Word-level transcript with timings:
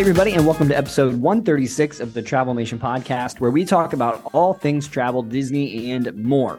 Hey, 0.00 0.04
everybody, 0.04 0.32
and 0.32 0.46
welcome 0.46 0.66
to 0.70 0.74
episode 0.74 1.16
136 1.16 2.00
of 2.00 2.14
the 2.14 2.22
Travelmation 2.22 2.78
podcast, 2.78 3.38
where 3.38 3.50
we 3.50 3.66
talk 3.66 3.92
about 3.92 4.30
all 4.32 4.54
things 4.54 4.88
travel, 4.88 5.22
Disney, 5.22 5.92
and 5.92 6.10
more. 6.14 6.58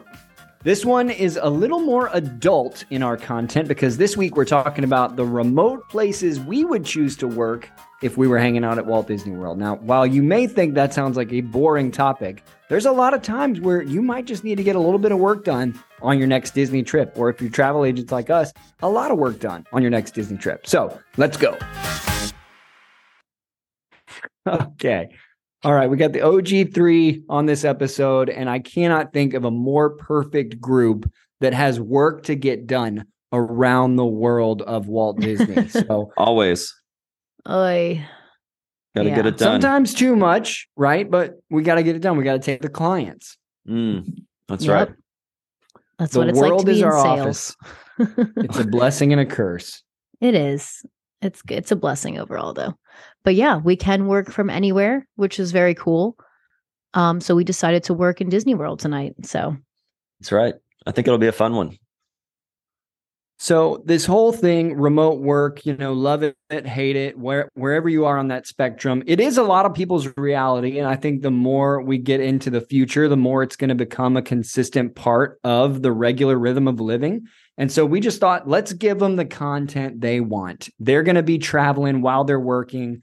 This 0.62 0.84
one 0.84 1.10
is 1.10 1.40
a 1.42 1.50
little 1.50 1.80
more 1.80 2.08
adult 2.12 2.84
in 2.90 3.02
our 3.02 3.16
content 3.16 3.66
because 3.66 3.96
this 3.96 4.16
week 4.16 4.36
we're 4.36 4.44
talking 4.44 4.84
about 4.84 5.16
the 5.16 5.24
remote 5.24 5.88
places 5.88 6.38
we 6.38 6.64
would 6.64 6.84
choose 6.84 7.16
to 7.16 7.26
work 7.26 7.68
if 8.00 8.16
we 8.16 8.28
were 8.28 8.38
hanging 8.38 8.62
out 8.62 8.78
at 8.78 8.86
Walt 8.86 9.08
Disney 9.08 9.32
World. 9.32 9.58
Now, 9.58 9.74
while 9.74 10.06
you 10.06 10.22
may 10.22 10.46
think 10.46 10.74
that 10.74 10.94
sounds 10.94 11.16
like 11.16 11.32
a 11.32 11.40
boring 11.40 11.90
topic, 11.90 12.44
there's 12.68 12.86
a 12.86 12.92
lot 12.92 13.12
of 13.12 13.22
times 13.22 13.60
where 13.60 13.82
you 13.82 14.02
might 14.02 14.24
just 14.24 14.44
need 14.44 14.54
to 14.54 14.62
get 14.62 14.76
a 14.76 14.80
little 14.80 15.00
bit 15.00 15.10
of 15.10 15.18
work 15.18 15.44
done 15.44 15.76
on 16.00 16.16
your 16.16 16.28
next 16.28 16.54
Disney 16.54 16.84
trip, 16.84 17.12
or 17.16 17.28
if 17.28 17.40
you're 17.40 17.50
travel 17.50 17.84
agents 17.84 18.12
like 18.12 18.30
us, 18.30 18.52
a 18.82 18.88
lot 18.88 19.10
of 19.10 19.18
work 19.18 19.40
done 19.40 19.66
on 19.72 19.82
your 19.82 19.90
next 19.90 20.12
Disney 20.12 20.38
trip. 20.38 20.64
So 20.64 20.96
let's 21.16 21.36
go. 21.36 21.58
Okay. 24.46 25.08
All 25.64 25.72
right. 25.72 25.88
We 25.88 25.96
got 25.96 26.12
the 26.12 26.20
OG3 26.20 27.24
on 27.28 27.46
this 27.46 27.64
episode, 27.64 28.28
and 28.28 28.50
I 28.50 28.58
cannot 28.58 29.12
think 29.12 29.34
of 29.34 29.44
a 29.44 29.50
more 29.50 29.90
perfect 29.90 30.60
group 30.60 31.10
that 31.40 31.54
has 31.54 31.78
work 31.80 32.24
to 32.24 32.34
get 32.34 32.66
done 32.66 33.04
around 33.32 33.96
the 33.96 34.04
world 34.04 34.62
of 34.62 34.88
Walt 34.88 35.20
Disney. 35.20 35.68
So 35.68 36.12
always 36.16 36.74
Oy. 37.48 38.04
got 38.94 39.02
to 39.04 39.08
Yeah. 39.08 39.14
get 39.16 39.26
it 39.26 39.38
done. 39.38 39.60
sometimes 39.60 39.94
too 39.94 40.16
much, 40.16 40.68
right? 40.76 41.08
But 41.08 41.40
we 41.50 41.62
got 41.62 41.76
to 41.76 41.82
get 41.82 41.94
it 41.96 42.00
done. 42.02 42.16
We 42.16 42.24
got 42.24 42.34
to 42.34 42.38
take 42.40 42.60
the 42.62 42.68
clients. 42.68 43.36
Mm, 43.68 44.24
that's 44.48 44.64
Yep. 44.64 44.88
right. 44.88 44.96
That's 45.98 46.12
The 46.12 46.18
what 46.18 46.28
it's 46.28 46.38
like 46.40 46.50
world 46.50 46.60
to 46.60 46.66
be 46.66 46.72
is 46.72 46.78
in 46.80 46.84
our 46.88 47.02
sales. 47.16 47.56
It's 47.98 48.58
a 48.58 48.64
blessing 48.64 49.12
and 49.12 49.20
a 49.20 49.26
curse. 49.26 49.82
it 50.20 50.34
is. 50.34 50.84
It's 51.22 51.42
it's 51.48 51.70
a 51.70 51.76
blessing 51.76 52.18
overall 52.18 52.52
though. 52.52 52.74
But 53.24 53.34
yeah, 53.34 53.58
we 53.58 53.76
can 53.76 54.06
work 54.06 54.30
from 54.30 54.50
anywhere, 54.50 55.06
which 55.16 55.38
is 55.38 55.52
very 55.52 55.74
cool. 55.74 56.16
Um, 56.94 57.20
so 57.20 57.34
we 57.34 57.44
decided 57.44 57.84
to 57.84 57.94
work 57.94 58.20
in 58.20 58.28
Disney 58.28 58.54
World 58.54 58.80
tonight. 58.80 59.14
So 59.22 59.56
That's 60.20 60.32
right. 60.32 60.54
I 60.86 60.90
think 60.90 61.06
it'll 61.06 61.18
be 61.18 61.28
a 61.28 61.32
fun 61.32 61.54
one. 61.54 61.78
So 63.42 63.82
this 63.84 64.06
whole 64.06 64.30
thing, 64.30 64.76
remote 64.76 65.18
work, 65.18 65.66
you 65.66 65.76
know, 65.76 65.94
love 65.94 66.22
it, 66.22 66.36
hate 66.48 66.94
it, 66.94 67.18
where 67.18 67.50
wherever 67.54 67.88
you 67.88 68.04
are 68.04 68.16
on 68.16 68.28
that 68.28 68.46
spectrum, 68.46 69.02
it 69.04 69.18
is 69.18 69.36
a 69.36 69.42
lot 69.42 69.66
of 69.66 69.74
people's 69.74 70.08
reality. 70.16 70.78
And 70.78 70.86
I 70.86 70.94
think 70.94 71.22
the 71.22 71.32
more 71.32 71.82
we 71.82 71.98
get 71.98 72.20
into 72.20 72.50
the 72.50 72.60
future, 72.60 73.08
the 73.08 73.16
more 73.16 73.42
it's 73.42 73.56
going 73.56 73.70
to 73.70 73.74
become 73.74 74.16
a 74.16 74.22
consistent 74.22 74.94
part 74.94 75.40
of 75.42 75.82
the 75.82 75.90
regular 75.90 76.38
rhythm 76.38 76.68
of 76.68 76.78
living. 76.78 77.26
And 77.58 77.72
so 77.72 77.84
we 77.84 77.98
just 77.98 78.20
thought, 78.20 78.48
let's 78.48 78.74
give 78.74 79.00
them 79.00 79.16
the 79.16 79.24
content 79.24 80.00
they 80.00 80.20
want. 80.20 80.68
They're 80.78 81.02
going 81.02 81.16
to 81.16 81.24
be 81.24 81.38
traveling 81.38 82.00
while 82.00 82.22
they're 82.22 82.38
working. 82.38 83.02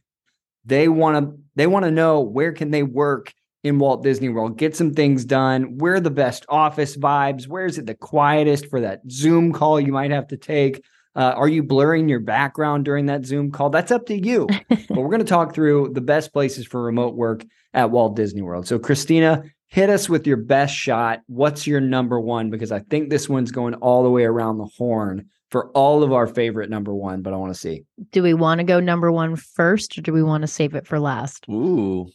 They 0.63 0.87
want 0.87 1.17
to 1.17 1.37
they 1.55 1.67
want 1.67 1.83
to 1.83 1.91
know 1.91 2.21
where 2.21 2.53
can 2.53 2.71
they 2.71 2.83
work 2.83 3.33
in 3.63 3.79
Walt 3.79 4.03
Disney 4.03 4.29
World, 4.29 4.57
get 4.57 4.75
some 4.75 4.93
things 4.93 5.25
done. 5.25 5.77
Where 5.77 5.99
the 5.99 6.11
best 6.11 6.45
office 6.49 6.95
vibes? 6.95 7.47
Where 7.47 7.65
is 7.65 7.77
it 7.77 7.85
the 7.85 7.95
quietest 7.95 8.69
for 8.69 8.81
that 8.81 9.01
Zoom 9.09 9.51
call 9.51 9.79
you 9.79 9.91
might 9.91 10.11
have 10.11 10.27
to 10.27 10.37
take? 10.37 10.83
Uh, 11.15 11.33
are 11.35 11.47
you 11.47 11.63
blurring 11.63 12.07
your 12.07 12.19
background 12.19 12.85
during 12.85 13.07
that 13.07 13.25
Zoom 13.25 13.51
call? 13.51 13.69
That's 13.69 13.91
up 13.91 14.05
to 14.05 14.15
you. 14.15 14.47
but 14.69 14.89
we're 14.89 15.09
going 15.09 15.19
to 15.19 15.25
talk 15.25 15.53
through 15.53 15.91
the 15.93 16.01
best 16.01 16.31
places 16.31 16.65
for 16.65 16.81
remote 16.81 17.15
work 17.15 17.43
at 17.73 17.91
Walt 17.91 18.15
Disney 18.15 18.41
World. 18.41 18.67
So, 18.67 18.79
Cristina, 18.79 19.43
hit 19.67 19.89
us 19.89 20.07
with 20.07 20.25
your 20.25 20.37
best 20.37 20.73
shot. 20.73 21.21
What's 21.27 21.67
your 21.67 21.81
number 21.81 22.19
one? 22.19 22.49
Because 22.49 22.71
I 22.71 22.79
think 22.79 23.09
this 23.09 23.27
one's 23.27 23.51
going 23.51 23.73
all 23.75 24.03
the 24.03 24.09
way 24.09 24.23
around 24.23 24.59
the 24.59 24.69
horn 24.77 25.27
for 25.49 25.69
all 25.71 26.03
of 26.03 26.13
our 26.13 26.27
favorite 26.27 26.69
number 26.69 26.93
one, 26.93 27.21
but 27.21 27.33
I 27.33 27.37
want 27.37 27.53
to 27.53 27.59
see. 27.59 27.83
do 28.11 28.21
we 28.21 28.33
want 28.33 28.59
to 28.59 28.63
go 28.63 28.79
number 28.79 29.11
one 29.11 29.35
first 29.35 29.97
or 29.97 30.01
do 30.01 30.13
we 30.13 30.21
want 30.21 30.41
to 30.41 30.47
save 30.47 30.75
it 30.75 30.85
for 30.85 30.99
last? 30.99 31.45
Ooh. 31.49 32.07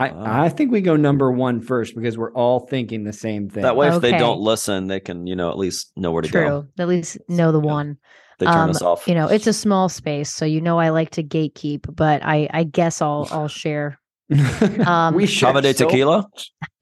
I, 0.00 0.10
Wow. 0.10 0.42
I 0.44 0.48
think 0.50 0.70
we 0.70 0.80
go 0.82 0.96
number 0.96 1.30
one 1.32 1.60
first 1.60 1.94
because 1.94 2.18
we're 2.18 2.32
all 2.32 2.60
thinking 2.66 3.04
the 3.04 3.12
same 3.12 3.48
thing. 3.48 3.62
That 3.62 3.76
way, 3.76 3.88
if 3.88 4.00
they 4.02 4.12
don't 4.12 4.40
listen, 4.40 4.86
they 4.86 5.00
can, 5.00 5.26
you 5.26 5.34
know, 5.34 5.50
at 5.50 5.56
least 5.58 5.92
know 5.96 6.12
where 6.12 6.22
to 6.22 6.28
True. 6.28 6.44
go. 6.46 6.66
At 6.78 6.88
least 6.88 7.16
know 7.28 7.52
the 7.52 7.60
Yeah. 7.60 7.72
one. 7.72 7.96
They 8.38 8.46
turn 8.46 8.54
Um, 8.56 8.70
us 8.70 8.82
off. 8.82 9.08
You 9.08 9.14
know, 9.14 9.26
it's 9.26 9.46
a 9.48 9.52
small 9.52 9.88
space, 9.88 10.32
so 10.32 10.44
you 10.44 10.60
know 10.60 10.78
I 10.78 10.90
like 10.90 11.10
to 11.12 11.24
gatekeep, 11.24 11.94
but 11.96 12.22
I 12.24 12.48
I 12.52 12.62
guess 12.64 13.00
I'll 13.02 13.26
I'll 13.32 13.48
share. 13.48 13.98
Um, 14.86 15.14
we 15.14 15.26
share 15.26 15.48
Cava 15.48 15.62
de 15.62 15.74
so 15.74 15.86
Tequila. 15.88 16.28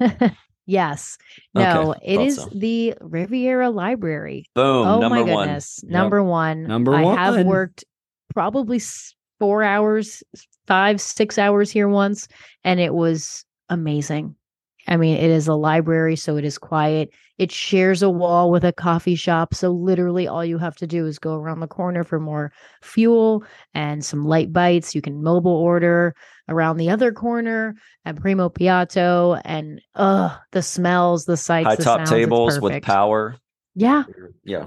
yes. 0.66 1.16
Okay, 1.56 1.64
No, 1.64 1.94
it 2.02 2.16
thought 2.16 2.26
is 2.26 2.36
so. 2.36 2.48
the 2.54 2.94
Riviera 3.00 3.70
Library. 3.70 4.44
Boom. 4.54 4.86
oh 4.86 5.00
number 5.00 5.16
my 5.16 5.22
one. 5.22 5.46
goodness. 5.46 5.80
Yep. 5.82 5.92
Number 5.92 6.22
one. 6.22 6.64
Number 6.64 6.90
one. 6.92 7.18
I 7.18 7.36
have 7.36 7.46
worked 7.46 7.84
probably 8.34 8.76
s- 8.76 9.14
four 9.38 9.62
hours, 9.62 10.22
five, 10.66 11.00
six 11.00 11.38
hours 11.38 11.70
here 11.70 11.88
once, 11.88 12.28
and 12.64 12.80
it 12.80 12.94
was 12.94 13.44
amazing. 13.68 14.34
I 14.88 14.96
mean, 14.96 15.16
it 15.16 15.30
is 15.30 15.48
a 15.48 15.54
library, 15.54 16.14
so 16.14 16.36
it 16.36 16.44
is 16.44 16.58
quiet. 16.58 17.10
It 17.38 17.50
shares 17.50 18.02
a 18.02 18.08
wall 18.08 18.50
with 18.52 18.64
a 18.64 18.72
coffee 18.72 19.16
shop. 19.16 19.52
So 19.52 19.70
literally 19.70 20.28
all 20.28 20.44
you 20.44 20.58
have 20.58 20.76
to 20.76 20.86
do 20.86 21.06
is 21.06 21.18
go 21.18 21.34
around 21.34 21.58
the 21.60 21.66
corner 21.66 22.04
for 22.04 22.20
more 22.20 22.52
fuel 22.82 23.44
and 23.74 24.04
some 24.04 24.24
light 24.24 24.52
bites. 24.52 24.94
You 24.94 25.02
can 25.02 25.22
mobile 25.24 25.50
order 25.56 26.14
around 26.48 26.76
the 26.76 26.88
other 26.88 27.12
corner 27.12 27.74
at 28.04 28.16
Primo 28.16 28.48
Piatto 28.48 29.40
and 29.44 29.82
uh 29.96 30.36
the 30.52 30.62
smells, 30.62 31.24
the 31.24 31.36
sights, 31.36 31.66
High 31.66 31.74
the 31.76 31.84
top 31.84 31.98
sounds, 32.00 32.10
tables 32.10 32.60
with 32.60 32.82
power. 32.82 33.36
Yeah. 33.74 34.04
Yeah. 34.44 34.66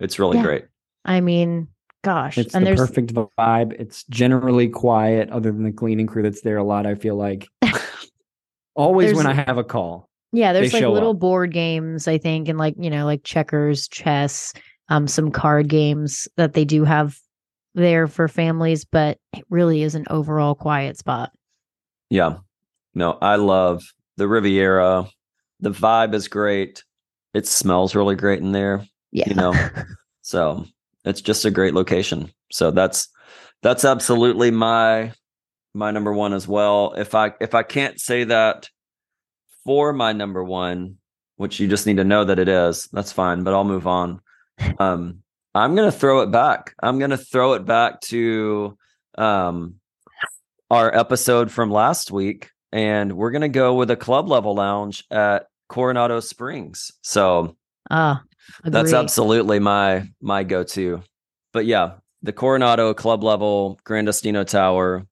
It's 0.00 0.18
really 0.18 0.38
Yeah. 0.38 0.42
great. 0.42 0.64
I 1.04 1.20
mean, 1.20 1.68
gosh. 2.06 2.38
It's 2.38 2.54
and 2.54 2.64
the 2.64 2.70
there's 2.70 2.80
perfect 2.80 3.12
vibe. 3.12 3.72
It's 3.78 4.04
generally 4.04 4.68
quiet, 4.68 5.28
other 5.30 5.50
than 5.50 5.64
the 5.64 5.72
cleaning 5.72 6.06
crew 6.06 6.22
that's 6.22 6.40
there 6.42 6.56
a 6.56 6.64
lot. 6.64 6.86
I 6.86 6.94
feel 6.94 7.16
like 7.16 7.48
always 8.74 9.14
when 9.14 9.26
I 9.26 9.34
have 9.34 9.58
a 9.58 9.64
call. 9.64 10.08
Yeah, 10.32 10.52
there's 10.52 10.72
like 10.72 10.80
show 10.80 10.92
little 10.92 11.10
up. 11.10 11.18
board 11.18 11.52
games, 11.52 12.06
I 12.06 12.18
think, 12.18 12.48
and 12.48 12.58
like, 12.58 12.74
you 12.78 12.90
know, 12.90 13.04
like 13.04 13.24
checkers, 13.24 13.88
chess, 13.88 14.52
um, 14.88 15.08
some 15.08 15.30
card 15.30 15.68
games 15.68 16.28
that 16.36 16.52
they 16.52 16.64
do 16.64 16.84
have 16.84 17.18
there 17.74 18.06
for 18.06 18.28
families, 18.28 18.84
but 18.84 19.18
it 19.32 19.44
really 19.50 19.82
is 19.82 19.94
an 19.94 20.04
overall 20.08 20.54
quiet 20.54 20.98
spot. 20.98 21.32
Yeah. 22.10 22.38
No, 22.94 23.18
I 23.20 23.36
love 23.36 23.82
the 24.16 24.28
Riviera. 24.28 25.08
The 25.60 25.70
vibe 25.70 26.14
is 26.14 26.28
great. 26.28 26.84
It 27.34 27.46
smells 27.46 27.94
really 27.94 28.14
great 28.14 28.40
in 28.40 28.52
there. 28.52 28.86
Yeah. 29.12 29.28
You 29.28 29.34
know, 29.34 29.54
so 30.22 30.66
it's 31.06 31.22
just 31.22 31.44
a 31.44 31.50
great 31.50 31.72
location. 31.72 32.30
So 32.52 32.70
that's 32.70 33.08
that's 33.62 33.84
absolutely 33.84 34.50
my 34.50 35.12
my 35.72 35.90
number 35.90 36.12
one 36.12 36.32
as 36.32 36.46
well. 36.46 36.92
If 36.96 37.14
I 37.14 37.32
if 37.40 37.54
I 37.54 37.62
can't 37.62 38.00
say 38.00 38.24
that 38.24 38.68
for 39.64 39.92
my 39.92 40.12
number 40.12 40.44
one, 40.44 40.96
which 41.36 41.58
you 41.60 41.68
just 41.68 41.86
need 41.86 41.96
to 41.96 42.04
know 42.04 42.24
that 42.24 42.38
it 42.38 42.48
is, 42.48 42.88
that's 42.92 43.12
fine, 43.12 43.44
but 43.44 43.54
I'll 43.54 43.64
move 43.64 43.86
on. 43.86 44.20
Um 44.78 45.22
I'm 45.54 45.74
gonna 45.74 45.92
throw 45.92 46.20
it 46.20 46.30
back. 46.30 46.74
I'm 46.82 46.98
gonna 46.98 47.16
throw 47.16 47.54
it 47.54 47.64
back 47.64 48.00
to 48.02 48.76
um 49.16 49.76
our 50.70 50.94
episode 50.94 51.50
from 51.50 51.70
last 51.70 52.10
week, 52.10 52.50
and 52.72 53.16
we're 53.16 53.30
gonna 53.30 53.48
go 53.48 53.74
with 53.74 53.90
a 53.90 53.96
club 53.96 54.28
level 54.28 54.54
lounge 54.54 55.04
at 55.10 55.46
Coronado 55.68 56.20
Springs. 56.20 56.90
So 57.02 57.56
Ah, 57.90 58.22
that's 58.64 58.92
absolutely 58.92 59.58
my 59.58 60.08
my 60.20 60.42
go-to. 60.44 61.02
But 61.52 61.66
yeah, 61.66 61.94
the 62.22 62.32
Coronado 62.32 62.94
Club 62.94 63.22
level 63.22 63.78
Grand 63.84 64.06
Destino 64.06 64.44
Tower, 64.44 65.06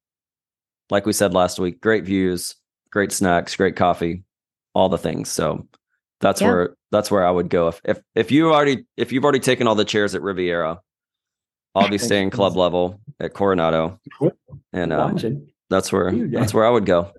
like 0.90 1.06
we 1.06 1.12
said 1.12 1.32
last 1.34 1.58
week, 1.58 1.80
great 1.80 2.04
views, 2.04 2.54
great 2.90 3.12
snacks, 3.12 3.56
great 3.56 3.76
coffee, 3.76 4.24
all 4.74 4.88
the 4.88 4.98
things. 4.98 5.28
So 5.30 5.66
that's 6.20 6.40
Yeah. 6.40 6.48
where 6.48 6.76
that's 6.90 7.10
where 7.10 7.26
I 7.26 7.30
would 7.30 7.48
go. 7.48 7.68
If 7.68 7.80
if 7.84 8.00
if 8.14 8.30
you 8.30 8.52
already 8.52 8.84
if 8.96 9.12
you've 9.12 9.24
already 9.24 9.40
taken 9.40 9.66
all 9.66 9.74
the 9.74 9.84
chairs 9.84 10.14
at 10.14 10.22
Riviera, 10.22 10.80
I'll 11.74 11.88
be 11.88 11.98
staying 11.98 12.30
club 12.30 12.56
level 12.56 13.00
at 13.18 13.34
Coronado, 13.34 13.98
and 14.72 14.92
um, 14.92 15.16
that's 15.70 15.92
where 15.92 16.12
that's 16.28 16.54
where 16.54 16.64
I 16.66 16.70
would 16.70 16.86
go. 16.86 17.12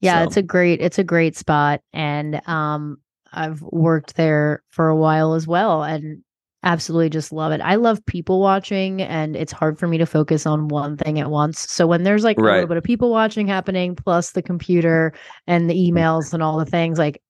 Yeah, 0.00 0.20
So- 0.20 0.26
it's 0.28 0.36
a 0.38 0.42
great 0.42 0.80
it's 0.80 0.98
a 0.98 1.04
great 1.04 1.36
spot 1.36 1.82
and 1.92 2.40
um 2.48 2.98
I've 3.32 3.62
worked 3.62 4.16
there 4.16 4.62
for 4.70 4.88
a 4.88 4.96
while 4.96 5.34
as 5.34 5.46
well 5.46 5.82
and 5.82 6.22
absolutely 6.62 7.08
just 7.08 7.32
love 7.32 7.52
it. 7.52 7.60
I 7.60 7.76
love 7.76 8.04
people 8.06 8.40
watching 8.40 9.00
and 9.00 9.34
it's 9.34 9.52
hard 9.52 9.78
for 9.78 9.86
me 9.88 9.98
to 9.98 10.06
focus 10.06 10.46
on 10.46 10.68
one 10.68 10.96
thing 10.96 11.18
at 11.18 11.30
once. 11.30 11.70
So 11.70 11.86
when 11.86 12.02
there's 12.02 12.24
like 12.24 12.38
a 12.38 12.42
little 12.42 12.66
bit 12.66 12.76
of 12.76 12.84
people 12.84 13.10
watching 13.10 13.46
happening 13.46 13.96
plus 13.96 14.32
the 14.32 14.42
computer 14.42 15.14
and 15.46 15.70
the 15.70 15.74
mm. 15.74 15.92
emails 15.92 16.34
and 16.34 16.42
all 16.42 16.58
the 16.58 16.66
things 16.66 16.98
like 16.98 17.22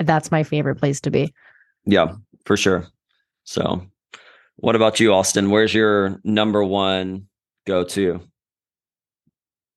that's 0.00 0.30
my 0.30 0.42
favorite 0.42 0.76
place 0.76 1.00
to 1.00 1.10
be. 1.10 1.32
Yeah, 1.86 2.14
for 2.44 2.56
sure. 2.56 2.86
So, 3.44 3.86
what 4.56 4.76
about 4.76 5.00
you, 5.00 5.12
Alston? 5.12 5.50
Where's 5.50 5.72
your 5.72 6.20
number 6.24 6.62
one 6.62 7.28
go 7.66 7.84
to? 7.84 8.20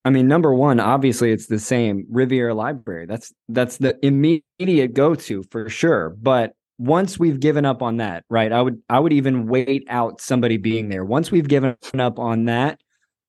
I 0.03 0.09
mean, 0.09 0.27
number 0.27 0.53
one, 0.53 0.79
obviously, 0.79 1.31
it's 1.31 1.47
the 1.47 1.59
same 1.59 2.05
Riviera 2.09 2.53
Library. 2.53 3.05
That's 3.05 3.31
that's 3.49 3.77
the 3.77 3.97
immediate 4.03 4.93
go 4.93 5.15
to 5.15 5.43
for 5.51 5.69
sure. 5.69 6.09
But 6.09 6.53
once 6.79 7.19
we've 7.19 7.39
given 7.39 7.65
up 7.65 7.83
on 7.83 7.97
that, 7.97 8.23
right? 8.29 8.51
I 8.51 8.61
would 8.61 8.81
I 8.89 8.99
would 8.99 9.13
even 9.13 9.47
wait 9.47 9.85
out 9.89 10.19
somebody 10.19 10.57
being 10.57 10.89
there. 10.89 11.05
Once 11.05 11.29
we've 11.29 11.47
given 11.47 11.75
up 11.99 12.17
on 12.17 12.45
that, 12.45 12.79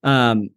um, 0.03 0.49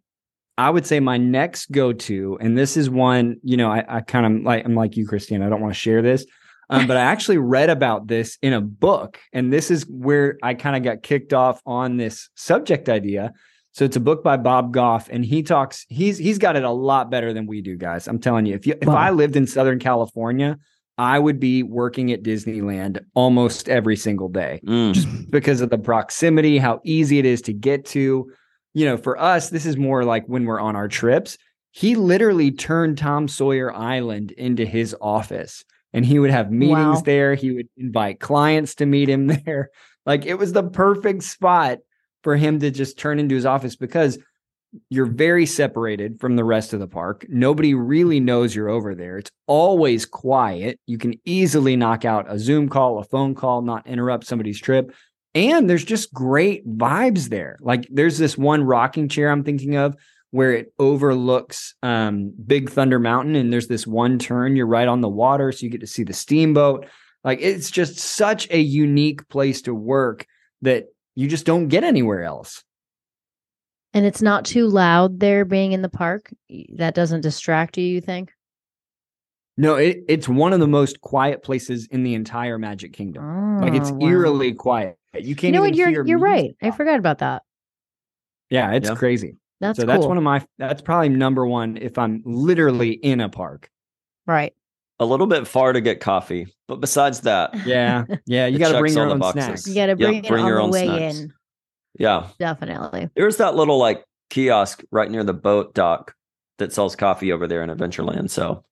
I 0.58 0.70
would 0.70 0.86
say 0.86 1.00
my 1.00 1.18
next 1.18 1.70
go 1.70 1.92
to, 1.92 2.38
and 2.40 2.56
this 2.56 2.76
is 2.76 2.88
one, 2.88 3.36
you 3.42 3.58
know, 3.58 3.70
I, 3.70 3.84
I 3.96 4.00
kind 4.00 4.24
of 4.38 4.42
like, 4.42 4.64
I'm 4.64 4.74
like 4.74 4.96
you, 4.96 5.06
Christine. 5.06 5.42
I 5.42 5.50
don't 5.50 5.60
want 5.60 5.74
to 5.74 5.78
share 5.78 6.00
this, 6.00 6.24
um, 6.70 6.86
but 6.86 6.96
I 6.96 7.00
actually 7.12 7.38
read 7.38 7.68
about 7.68 8.06
this 8.06 8.38
in 8.40 8.54
a 8.54 8.60
book. 8.62 9.18
And 9.32 9.52
this 9.52 9.70
is 9.70 9.84
where 9.86 10.38
I 10.42 10.54
kind 10.54 10.76
of 10.76 10.82
got 10.82 11.02
kicked 11.02 11.34
off 11.34 11.60
on 11.66 11.98
this 11.98 12.30
subject 12.34 12.88
idea. 12.88 13.34
So 13.76 13.84
it's 13.84 13.94
a 13.96 14.00
book 14.00 14.24
by 14.24 14.38
Bob 14.38 14.72
Goff, 14.72 15.10
and 15.10 15.22
he 15.22 15.42
talks. 15.42 15.84
He's 15.90 16.16
he's 16.16 16.38
got 16.38 16.56
it 16.56 16.64
a 16.64 16.70
lot 16.70 17.10
better 17.10 17.34
than 17.34 17.46
we 17.46 17.60
do, 17.60 17.76
guys. 17.76 18.08
I'm 18.08 18.18
telling 18.18 18.46
you. 18.46 18.54
If 18.54 18.66
you 18.66 18.72
if 18.80 18.88
Wow. 18.88 18.94
I 18.96 19.10
lived 19.10 19.36
in 19.36 19.46
Southern 19.46 19.78
California, 19.78 20.56
I 20.96 21.18
would 21.18 21.38
be 21.38 21.62
working 21.62 22.10
at 22.10 22.22
Disneyland 22.22 23.04
almost 23.12 23.68
every 23.68 23.96
single 23.96 24.30
day 24.30 24.60
Mm. 24.66 24.94
just 24.94 25.30
because 25.30 25.60
of 25.60 25.68
the 25.68 25.76
proximity, 25.76 26.56
how 26.56 26.80
easy 26.84 27.18
it 27.18 27.26
is 27.26 27.42
to 27.42 27.52
get 27.52 27.84
to. 27.88 28.32
You 28.72 28.84
know, 28.86 28.96
for 28.96 29.20
us, 29.20 29.50
this 29.50 29.66
is 29.66 29.76
more 29.76 30.04
like 30.06 30.24
when 30.24 30.46
we're 30.46 30.58
on 30.60 30.74
our 30.74 30.88
trips. 30.88 31.36
He 31.72 31.96
literally 31.96 32.50
turned 32.52 32.96
Tom 32.96 33.28
Sawyer 33.28 33.70
Island 33.74 34.30
into 34.32 34.64
his 34.64 34.96
office 35.02 35.64
and 35.92 36.06
he 36.06 36.18
would 36.18 36.30
have 36.30 36.50
meetings 36.50 36.96
Wow. 36.96 37.02
there. 37.04 37.34
He 37.34 37.50
would 37.50 37.68
invite 37.76 38.20
clients 38.20 38.74
to 38.76 38.86
meet 38.86 39.10
him 39.10 39.26
there. 39.44 39.68
Like 40.06 40.24
it 40.24 40.38
was 40.38 40.54
the 40.54 40.62
perfect 40.62 41.24
spot 41.24 41.80
for 42.26 42.34
him 42.34 42.58
to 42.58 42.72
just 42.72 42.98
turn 42.98 43.20
into 43.20 43.36
his 43.36 43.46
office 43.46 43.76
because 43.76 44.18
you're 44.90 45.06
very 45.06 45.46
separated 45.46 46.18
from 46.18 46.34
the 46.34 46.42
rest 46.42 46.72
of 46.72 46.80
the 46.80 46.88
park. 46.88 47.24
Nobody 47.28 47.72
really 47.72 48.18
knows 48.18 48.52
you're 48.52 48.68
over 48.68 48.96
there. 48.96 49.18
It's 49.18 49.30
always 49.46 50.04
quiet. 50.04 50.80
You 50.86 50.98
can 50.98 51.14
easily 51.24 51.76
knock 51.76 52.04
out 52.04 52.26
a 52.28 52.36
Zoom 52.36 52.68
call, 52.68 52.98
a 52.98 53.04
phone 53.04 53.36
call, 53.36 53.62
not 53.62 53.86
interrupt 53.86 54.26
somebody's 54.26 54.60
trip. 54.60 54.92
And 55.36 55.70
there's 55.70 55.84
just 55.84 56.12
great 56.12 56.66
vibes 56.68 57.28
there. 57.28 57.58
Like 57.60 57.86
there's 57.92 58.18
this 58.18 58.36
one 58.36 58.64
rocking 58.64 59.08
chair 59.08 59.30
I'm 59.30 59.44
thinking 59.44 59.76
of 59.76 59.94
where 60.32 60.52
it 60.52 60.72
overlooks 60.80 61.76
um, 61.84 62.34
Big 62.44 62.70
Thunder 62.70 62.98
Mountain, 62.98 63.36
and 63.36 63.52
there's 63.52 63.68
this 63.68 63.86
one 63.86 64.18
turn. 64.18 64.56
You're 64.56 64.66
right 64.66 64.88
on 64.88 65.00
the 65.00 65.08
water, 65.08 65.52
so 65.52 65.64
you 65.64 65.70
get 65.70 65.82
to 65.82 65.86
see 65.86 66.02
the 66.02 66.12
steamboat. 66.12 66.88
Like 67.22 67.38
it's 67.40 67.70
just 67.70 67.98
such 67.98 68.50
a 68.50 68.58
unique 68.58 69.28
place 69.28 69.62
to 69.62 69.72
work 69.76 70.26
that 70.62 70.86
you 71.16 71.26
just 71.26 71.44
don't 71.46 71.66
get 71.68 71.82
anywhere 71.82 72.22
else. 72.22 72.62
And 73.92 74.04
it's 74.06 74.22
not 74.22 74.44
too 74.44 74.68
loud 74.68 75.18
there 75.20 75.44
being 75.44 75.72
in 75.72 75.82
the 75.82 75.88
park. 75.88 76.30
That 76.74 76.94
doesn't 76.94 77.22
distract 77.22 77.78
you, 77.78 77.84
you 77.86 78.00
think? 78.00 78.32
No, 79.56 79.76
it, 79.76 80.04
it's 80.06 80.28
one 80.28 80.52
of 80.52 80.60
the 80.60 80.66
most 80.68 81.00
quiet 81.00 81.42
places 81.42 81.86
in 81.86 82.02
the 82.02 82.12
entire 82.14 82.58
Magic 82.58 82.92
Kingdom. 82.92 83.60
like 83.62 83.72
it's 83.72 83.90
Oh, 83.90 83.94
wow. 83.94 84.06
eerily 84.08 84.52
quiet. 84.52 84.98
You 85.14 85.20
You 85.30 85.34
can't. 85.34 85.54
You 85.54 85.58
know 85.58 85.64
what? 85.64 85.74
You're 85.74 85.88
hear 85.88 86.06
you're 86.06 86.18
right. 86.18 86.42
music 86.42 86.56
I 86.62 86.70
forgot 86.72 86.98
about 86.98 87.18
that. 87.18 87.42
Yeah, 88.50 88.72
it's 88.72 88.88
Yeah. 88.90 88.94
crazy. 88.96 89.36
That's 89.60 89.78
so 89.78 89.84
cool. 89.86 89.94
that's 89.94 90.06
one 90.06 90.18
of 90.18 90.22
my. 90.22 90.44
That's 90.58 90.82
probably 90.82 91.08
number 91.08 91.46
one 91.46 91.78
if 91.78 91.96
I'm 91.96 92.20
literally 92.26 92.90
in 92.92 93.20
a 93.22 93.30
park. 93.30 93.70
right. 94.26 94.52
A 94.98 95.04
little 95.04 95.26
bit 95.26 95.46
far 95.46 95.72
to 95.72 95.80
get 95.80 96.00
coffee, 96.00 96.46
but 96.68 96.80
besides 96.80 97.20
that, 97.22 97.54
Yeah, 97.66 98.04
yeah. 98.26 98.46
You 98.46 98.58
got 98.58 98.72
to 98.72 98.78
bring 98.78 98.94
your 98.94 99.02
all 99.02 99.08
the 99.08 99.14
own 99.14 99.18
boxes. 99.20 99.44
snacks. 99.44 99.68
You 99.68 99.74
got 99.74 99.86
to 99.86 99.96
bring 99.96 100.14
it 100.16 100.28
bring 100.28 100.42
on 100.44 100.48
your 100.48 100.56
the 100.58 100.62
own 100.62 100.70
way 100.70 100.84
snacks. 100.86 101.18
in. 101.20 101.32
yeah, 101.98 102.28
Definitely. 102.38 103.10
there's 103.16 103.36
that 103.38 103.54
little 103.56 103.78
like 103.78 104.04
kiosk 104.30 104.82
right 104.90 105.10
near 105.10 105.22
the 105.24 105.34
boat 105.34 105.74
dock 105.74 106.14
that 106.58 106.72
sells 106.72 106.96
coffee 106.96 107.32
over 107.32 107.46
there 107.46 107.62
in 107.62 107.70
Adventureland. 107.70 108.30
So 108.30 108.64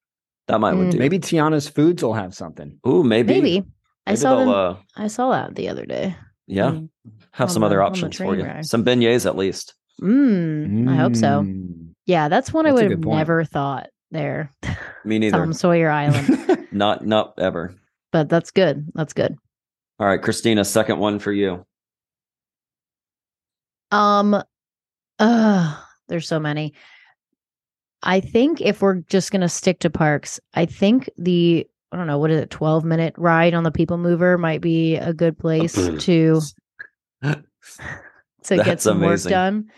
that 0.48 0.58
might 0.60 0.74
would 0.74 0.88
Mm. 0.88 0.92
do. 0.92 0.98
Maybe 0.98 1.18
Tiana's 1.18 1.68
Foods 1.68 2.02
will 2.02 2.14
have 2.14 2.34
something. 2.34 2.78
Ooh, 2.88 3.04
maybe. 3.04 3.34
Maybe. 3.34 3.64
I 4.06 4.14
saw 4.14 4.36
them. 4.38 4.48
uh, 4.48 4.76
I 4.96 5.06
saw 5.08 5.30
that 5.32 5.54
the 5.54 5.68
other 5.68 5.86
day. 5.86 6.14
yeah, 6.46 6.70
Mm. 6.72 6.88
have 7.32 7.48
on 7.48 7.52
some 7.54 7.60
the- 7.60 7.66
other 7.66 7.82
options 7.82 8.16
for 8.16 8.34
you. 8.36 8.44
ride. 8.44 8.64
Some 8.66 8.84
beignets 8.84 9.24
at 9.26 9.36
least. 9.36 9.74
Mm, 10.02 10.88
I 10.90 10.96
hope 10.96 11.14
so. 11.16 11.42
Mm. 11.42 11.90
Yeah, 12.06 12.28
that's 12.28 12.52
one 12.52 12.66
I 12.66 12.70
That's 12.70 12.80
a 12.80 12.84
would 12.84 12.90
have 12.92 13.00
point. 13.02 13.16
never 13.18 13.44
thought 13.44 13.88
there. 14.14 14.50
Me 15.04 15.18
neither. 15.18 15.36
Tom 15.36 15.52
Sawyer 15.52 15.90
Island. 15.90 16.66
Not 16.72 17.06
not 17.06 17.34
ever. 17.38 17.74
but 18.10 18.28
that's 18.28 18.50
good. 18.50 18.90
That's 18.94 19.12
good. 19.12 19.36
All 20.00 20.06
right, 20.08 20.20
Cristina, 20.20 20.64
second 20.64 20.98
one 20.98 21.18
for 21.20 21.30
you. 21.32 21.64
Um 23.90 24.42
uh 25.18 25.80
there's 26.08 26.26
so 26.26 26.40
many. 26.40 26.74
I 28.02 28.20
think 28.20 28.60
if 28.60 28.82
we're 28.82 28.96
just 29.08 29.30
gonna 29.30 29.48
stick 29.48 29.78
to 29.80 29.90
parks, 29.90 30.40
I 30.54 30.66
think 30.66 31.08
the 31.16 31.66
I 31.92 31.96
don't 31.96 32.08
know, 32.08 32.18
what 32.18 32.30
is 32.32 32.40
it, 32.40 32.50
12 32.50 32.84
minute 32.84 33.14
ride 33.16 33.54
on 33.54 33.62
the 33.62 33.70
people 33.70 33.98
mover 33.98 34.36
might 34.36 34.60
be 34.60 34.96
a 34.96 35.12
good 35.12 35.38
place 35.38 35.74
to 36.00 36.40
to 37.22 37.42
get 38.56 38.80
some 38.80 38.96
amazing. 39.02 39.30
work 39.30 39.30
done. 39.30 39.70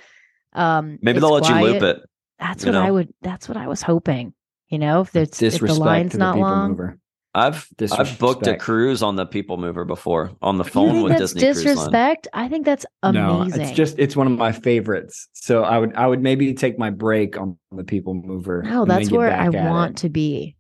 Um 0.55 0.99
Maybe 1.03 1.21
they'll 1.21 1.31
let 1.33 1.49
you 1.49 1.55
loop 1.61 1.83
it. 1.83 2.01
That's 2.39 2.65
you 2.65 2.73
what 2.73 2.83
I 2.83 2.91
would 2.91 3.13
that's 3.23 3.49
what 3.49 3.57
I 3.57 3.67
was 3.67 3.83
hoping. 3.83 4.35
You 4.69 4.79
know, 4.79 5.03
if 5.03 5.15
it's 5.15 5.41
if 5.43 5.61
the 5.61 5.75
line's 5.75 6.13
the 6.13 6.19
not 6.19 6.39
long. 6.39 6.71
mover. 6.71 6.99
I've 7.37 7.69
I've 7.93 8.19
booked 8.19 8.47
a 8.47 8.57
cruise 8.57 9.03
on 9.03 9.17
the 9.17 9.27
People 9.27 9.59
Mover 9.59 9.85
before 9.85 10.33
on 10.41 10.57
the 10.57 10.65
phone 10.65 11.03
with 11.03 11.19
that's 11.19 11.35
Disney 11.35 11.43
Cruise 11.43 11.57
Line. 11.57 11.75
disrespect? 11.75 12.29
I 12.33 12.49
think 12.49 12.65
that's 12.65 12.87
amazing. 13.03 13.61
No, 13.61 13.63
it's 13.63 13.73
just 13.73 13.99
it's 13.99 14.17
one 14.17 14.27
of 14.27 14.33
my 14.39 14.53
favorites. 14.53 15.29
So 15.35 15.63
I 15.63 15.79
would 15.79 15.95
I 15.95 16.07
would 16.07 16.23
maybe 16.23 16.55
take 16.55 16.79
my 16.79 16.89
break 16.89 17.37
on 17.39 17.59
the 17.73 17.85
people 17.85 18.15
mover. 18.15 18.63
No, 18.63 18.87
that's 18.87 19.11
where 19.11 19.31
I 19.31 19.51
want 19.51 19.99
it. 19.99 20.03
to 20.03 20.09
be 20.09 20.57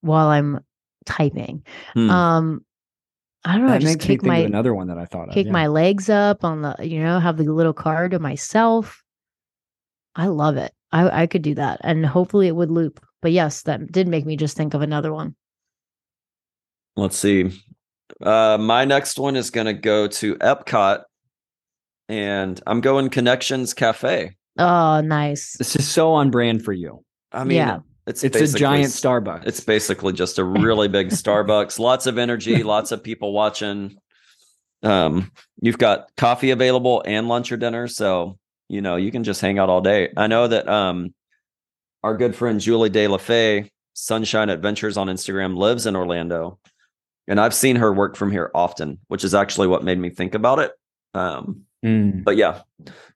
while 0.00 0.28
I'm 0.28 0.60
typing. 1.04 1.62
Hmm. 1.92 2.10
Um, 2.10 2.64
I 3.44 3.52
don't 3.52 3.66
know. 3.66 3.72
That 3.72 3.82
just 3.82 3.96
makes 3.96 4.06
kick 4.06 4.22
my 4.22 4.38
another 4.38 4.74
one 4.74 4.88
that 4.88 4.96
I 4.96 5.04
thought 5.04 5.28
of. 5.28 5.34
kick 5.34 5.46
yeah. 5.46 5.52
my 5.52 5.66
legs 5.66 6.08
up 6.08 6.42
on 6.42 6.62
the, 6.62 6.76
you 6.80 7.00
know, 7.02 7.20
have 7.20 7.36
the 7.36 7.44
little 7.44 7.74
car 7.74 8.08
to 8.08 8.18
myself. 8.18 9.02
I 10.16 10.28
love 10.28 10.56
it. 10.56 10.72
I 10.94 11.22
I 11.22 11.26
could 11.26 11.42
do 11.42 11.54
that, 11.56 11.80
and 11.82 12.06
hopefully 12.06 12.46
it 12.46 12.56
would 12.56 12.70
loop. 12.70 13.04
But 13.20 13.32
yes, 13.32 13.62
that 13.62 13.90
did 13.92 14.08
make 14.08 14.24
me 14.24 14.36
just 14.36 14.56
think 14.56 14.72
of 14.74 14.80
another 14.80 15.12
one. 15.12 15.34
Let's 16.96 17.18
see. 17.18 17.50
Uh, 18.22 18.56
my 18.60 18.84
next 18.84 19.18
one 19.18 19.34
is 19.34 19.50
going 19.50 19.66
to 19.66 19.72
go 19.72 20.06
to 20.06 20.36
Epcot, 20.36 21.02
and 22.08 22.60
I'm 22.66 22.80
going 22.80 23.10
Connections 23.10 23.74
Cafe. 23.74 24.36
Oh, 24.58 25.00
nice. 25.00 25.56
This 25.58 25.74
is 25.74 25.88
so 25.88 26.12
on 26.12 26.30
brand 26.30 26.64
for 26.64 26.72
you. 26.72 27.04
I 27.32 27.42
mean, 27.42 27.56
Yeah. 27.56 27.78
it's 28.06 28.22
It's 28.22 28.54
a 28.54 28.56
giant 28.58 28.90
Starbucks. 28.92 29.46
It's 29.46 29.60
basically 29.60 30.12
just 30.12 30.38
a 30.38 30.44
really 30.66 30.86
big 30.86 31.08
Starbucks. 31.08 31.80
Lots 31.80 32.06
of 32.06 32.18
energy, 32.18 32.62
lots 32.74 32.92
of 32.92 33.02
people 33.02 33.32
watching. 33.32 33.96
Um, 34.84 35.32
you've 35.60 35.78
got 35.78 36.14
coffee 36.16 36.50
available 36.50 37.02
and 37.04 37.26
lunch 37.26 37.50
or 37.50 37.56
dinner, 37.56 37.88
so 37.88 38.38
you 38.68 38.80
know 38.80 38.96
you 38.96 39.10
can 39.10 39.24
just 39.24 39.40
hang 39.40 39.58
out 39.58 39.68
all 39.68 39.80
day. 39.80 40.10
I 40.16 40.26
know 40.26 40.46
that 40.48 40.68
um, 40.68 41.14
our 42.02 42.16
good 42.16 42.34
friend 42.36 42.60
Julie 42.60 42.90
De 42.90 43.06
La 43.08 43.16
Fay, 43.18 43.70
Sunshine 43.94 44.50
Adventures 44.50 44.96
on 44.96 45.08
Instagram, 45.08 45.56
lives 45.56 45.86
in 45.86 45.96
Orlando, 45.96 46.58
and 47.28 47.40
I've 47.40 47.54
seen 47.54 47.76
her 47.76 47.92
work 47.92 48.16
from 48.16 48.30
here 48.30 48.50
often, 48.54 48.98
which 49.08 49.24
is 49.24 49.34
actually 49.34 49.68
what 49.68 49.84
made 49.84 49.98
me 49.98 50.10
think 50.10 50.34
about 50.34 50.58
it. 50.58 50.72
Um, 51.14 51.62
Mm. 51.84 52.24
but 52.24 52.38
yeah, 52.38 52.62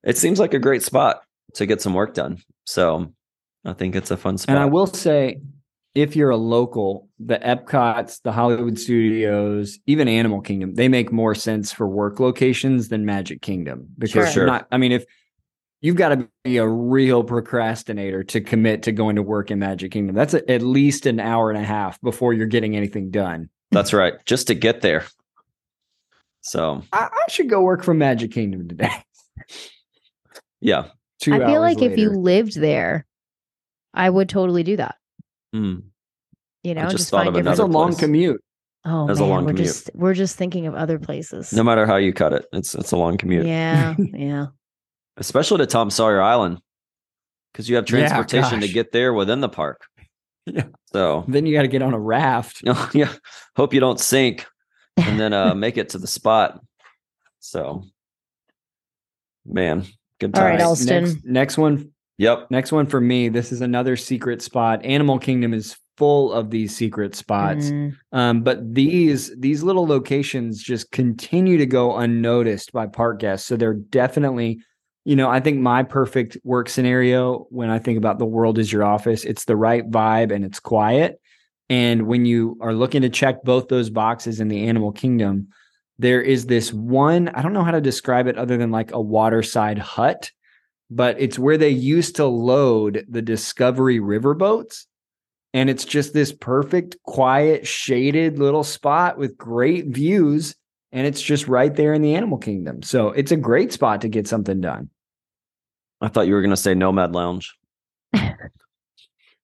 it 0.04 0.18
seems 0.18 0.38
like 0.38 0.52
a 0.52 0.58
great 0.58 0.82
spot 0.82 1.22
to 1.54 1.64
get 1.64 1.80
some 1.80 1.94
work 1.94 2.12
done. 2.12 2.36
So 2.66 3.14
I 3.64 3.72
think 3.72 3.96
it's 3.96 4.10
a 4.10 4.16
fun 4.18 4.36
spot. 4.36 4.54
And 4.56 4.62
I 4.62 4.66
will 4.66 4.86
say, 4.86 5.40
if 5.94 6.14
you're 6.14 6.28
a 6.28 6.36
local, 6.36 7.08
the 7.18 7.38
Epcots, 7.38 8.20
the 8.20 8.30
Hollywood 8.30 8.78
Studios, 8.78 9.78
even 9.86 10.06
Animal 10.06 10.42
Kingdom, 10.42 10.74
they 10.74 10.86
make 10.86 11.10
more 11.10 11.34
sense 11.34 11.72
for 11.72 11.88
work 11.88 12.20
locations 12.20 12.88
than 12.90 13.06
Magic 13.06 13.40
Kingdom 13.40 13.88
because 13.96 14.34
Sure. 14.34 14.44
not. 14.44 14.66
I 14.70 14.76
mean, 14.76 14.92
if 14.92 15.06
you've 15.80 15.96
got 15.96 16.10
to 16.10 16.28
be 16.44 16.56
a 16.56 16.66
real 16.66 17.22
procrastinator 17.24 18.24
to 18.24 18.40
commit 18.40 18.82
to 18.84 18.92
going 18.92 19.16
to 19.16 19.22
work 19.22 19.50
in 19.50 19.58
Magic 19.58 19.92
Kingdom, 19.92 20.14
that's 20.14 20.34
a, 20.34 20.50
at 20.50 20.62
least 20.62 21.06
an 21.06 21.20
hour 21.20 21.50
and 21.50 21.58
a 21.58 21.64
half 21.64 22.00
before 22.00 22.32
you're 22.32 22.46
getting 22.46 22.76
anything 22.76 23.10
done. 23.10 23.48
That's 23.70 23.92
right. 23.92 24.14
Just 24.26 24.46
to 24.48 24.54
get 24.54 24.80
there. 24.80 25.04
So 26.40 26.82
I, 26.92 27.08
I 27.12 27.30
should 27.30 27.48
go 27.50 27.60
work 27.62 27.84
for 27.84 27.94
Magic 27.94 28.32
Kingdom 28.32 28.68
today. 28.68 28.90
yeah. 30.60 30.88
Two 31.20 31.34
I 31.34 31.38
feel 31.38 31.48
hours 31.48 31.74
like 31.76 31.82
if 31.82 31.98
you 31.98 32.10
lived 32.10 32.58
there, 32.58 33.06
I 33.92 34.08
would 34.08 34.28
totally 34.28 34.62
do 34.62 34.76
that. 34.76 34.94
Mm. 35.54 35.82
You 36.62 36.74
know, 36.74 36.88
just 36.88 37.10
thought 37.10 37.18
find 37.18 37.28
of 37.28 37.34
different- 37.34 37.46
that's 37.46 37.58
a 37.58 37.64
another 37.64 37.78
long 37.78 37.96
commute. 37.96 38.42
Oh 38.84 39.06
That's 39.06 39.18
a 39.18 39.22
man, 39.22 39.30
long 39.30 39.44
we're 39.44 39.50
commute. 39.50 39.66
just 39.66 39.90
we're 39.94 40.14
just 40.14 40.36
thinking 40.36 40.66
of 40.66 40.74
other 40.74 40.98
places. 40.98 41.52
No 41.52 41.64
matter 41.64 41.84
how 41.84 41.96
you 41.96 42.12
cut 42.12 42.32
it, 42.32 42.46
it's 42.52 42.74
it's 42.76 42.92
a 42.92 42.96
long 42.96 43.18
commute. 43.18 43.44
Yeah, 43.44 43.96
yeah. 43.98 44.46
Especially 45.18 45.58
to 45.58 45.66
Tom 45.66 45.90
Sawyer 45.90 46.20
Island. 46.20 46.60
Because 47.52 47.68
you 47.68 47.76
have 47.76 47.84
Yeah, 47.90 48.08
transportation 48.08 48.60
to 48.60 48.68
get 48.68 48.92
there 48.92 49.12
within 49.12 49.40
the 49.40 49.48
park. 49.48 49.86
Yeah. 50.46 50.64
So 50.92 51.24
Then 51.28 51.44
you 51.44 51.52
got 51.54 51.62
to 51.62 51.68
get 51.68 51.82
on 51.82 51.92
a 51.92 51.98
raft. 52.00 52.62
yeah. 52.94 53.12
Hope 53.56 53.74
you 53.74 53.80
don't 53.80 54.00
sink 54.00 54.46
and 54.96 55.20
then 55.20 55.32
uh 55.32 55.54
make 55.56 55.76
it 55.76 55.90
to 55.90 55.98
the 55.98 56.06
spot. 56.06 56.60
So 57.40 57.84
man, 59.44 59.84
good 60.20 60.34
time. 60.34 60.42
All 60.42 60.48
right, 60.50 60.58
times. 60.58 60.86
Next, 60.86 61.24
next 61.24 61.58
one 61.58 61.92
Yep. 62.18 62.50
Next 62.50 62.72
one 62.72 62.86
for 62.86 63.00
me. 63.00 63.28
This 63.28 63.52
is 63.52 63.60
another 63.60 63.96
secret 63.96 64.42
spot. 64.42 64.84
Animal 64.84 65.20
Kingdom 65.20 65.54
is 65.54 65.76
full 65.96 66.32
of 66.32 66.50
these 66.50 66.74
secret 66.74 67.14
spots. 67.14 67.70
Mm, 67.70 67.96
Um, 68.12 68.42
but 68.42 68.74
these 68.74 69.32
these 69.38 69.62
little 69.62 69.86
locations 69.86 70.60
just 70.62 70.90
continue 70.90 71.58
to 71.58 71.66
go 71.66 71.96
unnoticed 71.96 72.72
by 72.72 72.86
park 72.88 73.20
guests. 73.20 73.46
So 73.46 73.56
they're 73.56 73.74
definitely, 73.74 74.58
you 75.08 75.16
know, 75.16 75.30
I 75.30 75.40
think 75.40 75.58
my 75.58 75.84
perfect 75.84 76.36
work 76.44 76.68
scenario 76.68 77.46
when 77.48 77.70
I 77.70 77.78
think 77.78 77.96
about 77.96 78.18
the 78.18 78.26
world 78.26 78.58
is 78.58 78.70
your 78.70 78.84
office, 78.84 79.24
it's 79.24 79.46
the 79.46 79.56
right 79.56 79.90
vibe 79.90 80.30
and 80.30 80.44
it's 80.44 80.60
quiet. 80.60 81.18
And 81.70 82.06
when 82.06 82.26
you 82.26 82.58
are 82.60 82.74
looking 82.74 83.00
to 83.00 83.08
check 83.08 83.42
both 83.42 83.68
those 83.68 83.88
boxes 83.88 84.38
in 84.38 84.48
the 84.48 84.68
animal 84.68 84.92
kingdom, 84.92 85.48
there 85.98 86.20
is 86.20 86.44
this 86.44 86.74
one, 86.74 87.30
I 87.30 87.40
don't 87.40 87.54
know 87.54 87.64
how 87.64 87.70
to 87.70 87.80
describe 87.80 88.26
it 88.26 88.36
other 88.36 88.58
than 88.58 88.70
like 88.70 88.92
a 88.92 89.00
waterside 89.00 89.78
hut, 89.78 90.30
but 90.90 91.18
it's 91.18 91.38
where 91.38 91.56
they 91.56 91.70
used 91.70 92.16
to 92.16 92.26
load 92.26 93.06
the 93.08 93.22
Discovery 93.22 94.00
river 94.00 94.34
boats. 94.34 94.86
And 95.54 95.70
it's 95.70 95.86
just 95.86 96.12
this 96.12 96.34
perfect, 96.34 96.98
quiet, 97.04 97.66
shaded 97.66 98.38
little 98.38 98.62
spot 98.62 99.16
with 99.16 99.38
great 99.38 99.86
views. 99.86 100.54
And 100.92 101.06
it's 101.06 101.22
just 101.22 101.48
right 101.48 101.74
there 101.74 101.94
in 101.94 102.02
the 102.02 102.14
animal 102.14 102.36
kingdom. 102.36 102.82
So 102.82 103.08
it's 103.08 103.32
a 103.32 103.36
great 103.36 103.72
spot 103.72 104.02
to 104.02 104.08
get 104.08 104.28
something 104.28 104.60
done. 104.60 104.90
I 106.00 106.08
thought 106.08 106.26
you 106.26 106.34
were 106.34 106.42
going 106.42 106.50
to 106.50 106.56
say 106.56 106.74
Nomad 106.74 107.12
Lounge. 107.12 107.54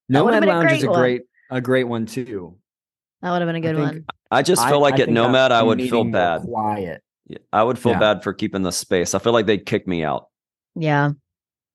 Nomad 0.09 0.45
Lounge 0.45 0.73
is 0.73 0.85
a 0.85 0.91
one. 0.91 0.99
great 0.99 1.23
a 1.51 1.61
great 1.61 1.85
one 1.85 2.07
too. 2.07 2.57
That 3.23 3.31
would 3.31 3.41
have 3.41 3.49
been 3.49 3.57
a 3.57 3.61
good 3.61 3.79
one. 3.79 4.05
I 4.31 4.43
just 4.43 4.63
feel 4.67 4.79
I, 4.79 4.91
like 4.91 4.95
I 5.01 5.05
at 5.05 5.09
Nomad, 5.09 5.53
I 5.53 5.63
would 5.63 5.81
feel 5.81 6.05
bad. 6.05 6.43
Quiet. 6.43 7.03
I 7.53 7.63
would 7.63 7.79
feel 7.79 7.93
yeah. 7.93 7.99
bad 7.99 8.23
for 8.23 8.33
keeping 8.33 8.63
the 8.63 8.73
space. 8.73 9.15
I 9.15 9.19
feel 9.19 9.33
like 9.33 9.47
they'd 9.47 9.65
kick 9.65 9.87
me 9.87 10.05
out. 10.05 10.29
Yeah. 10.75 11.13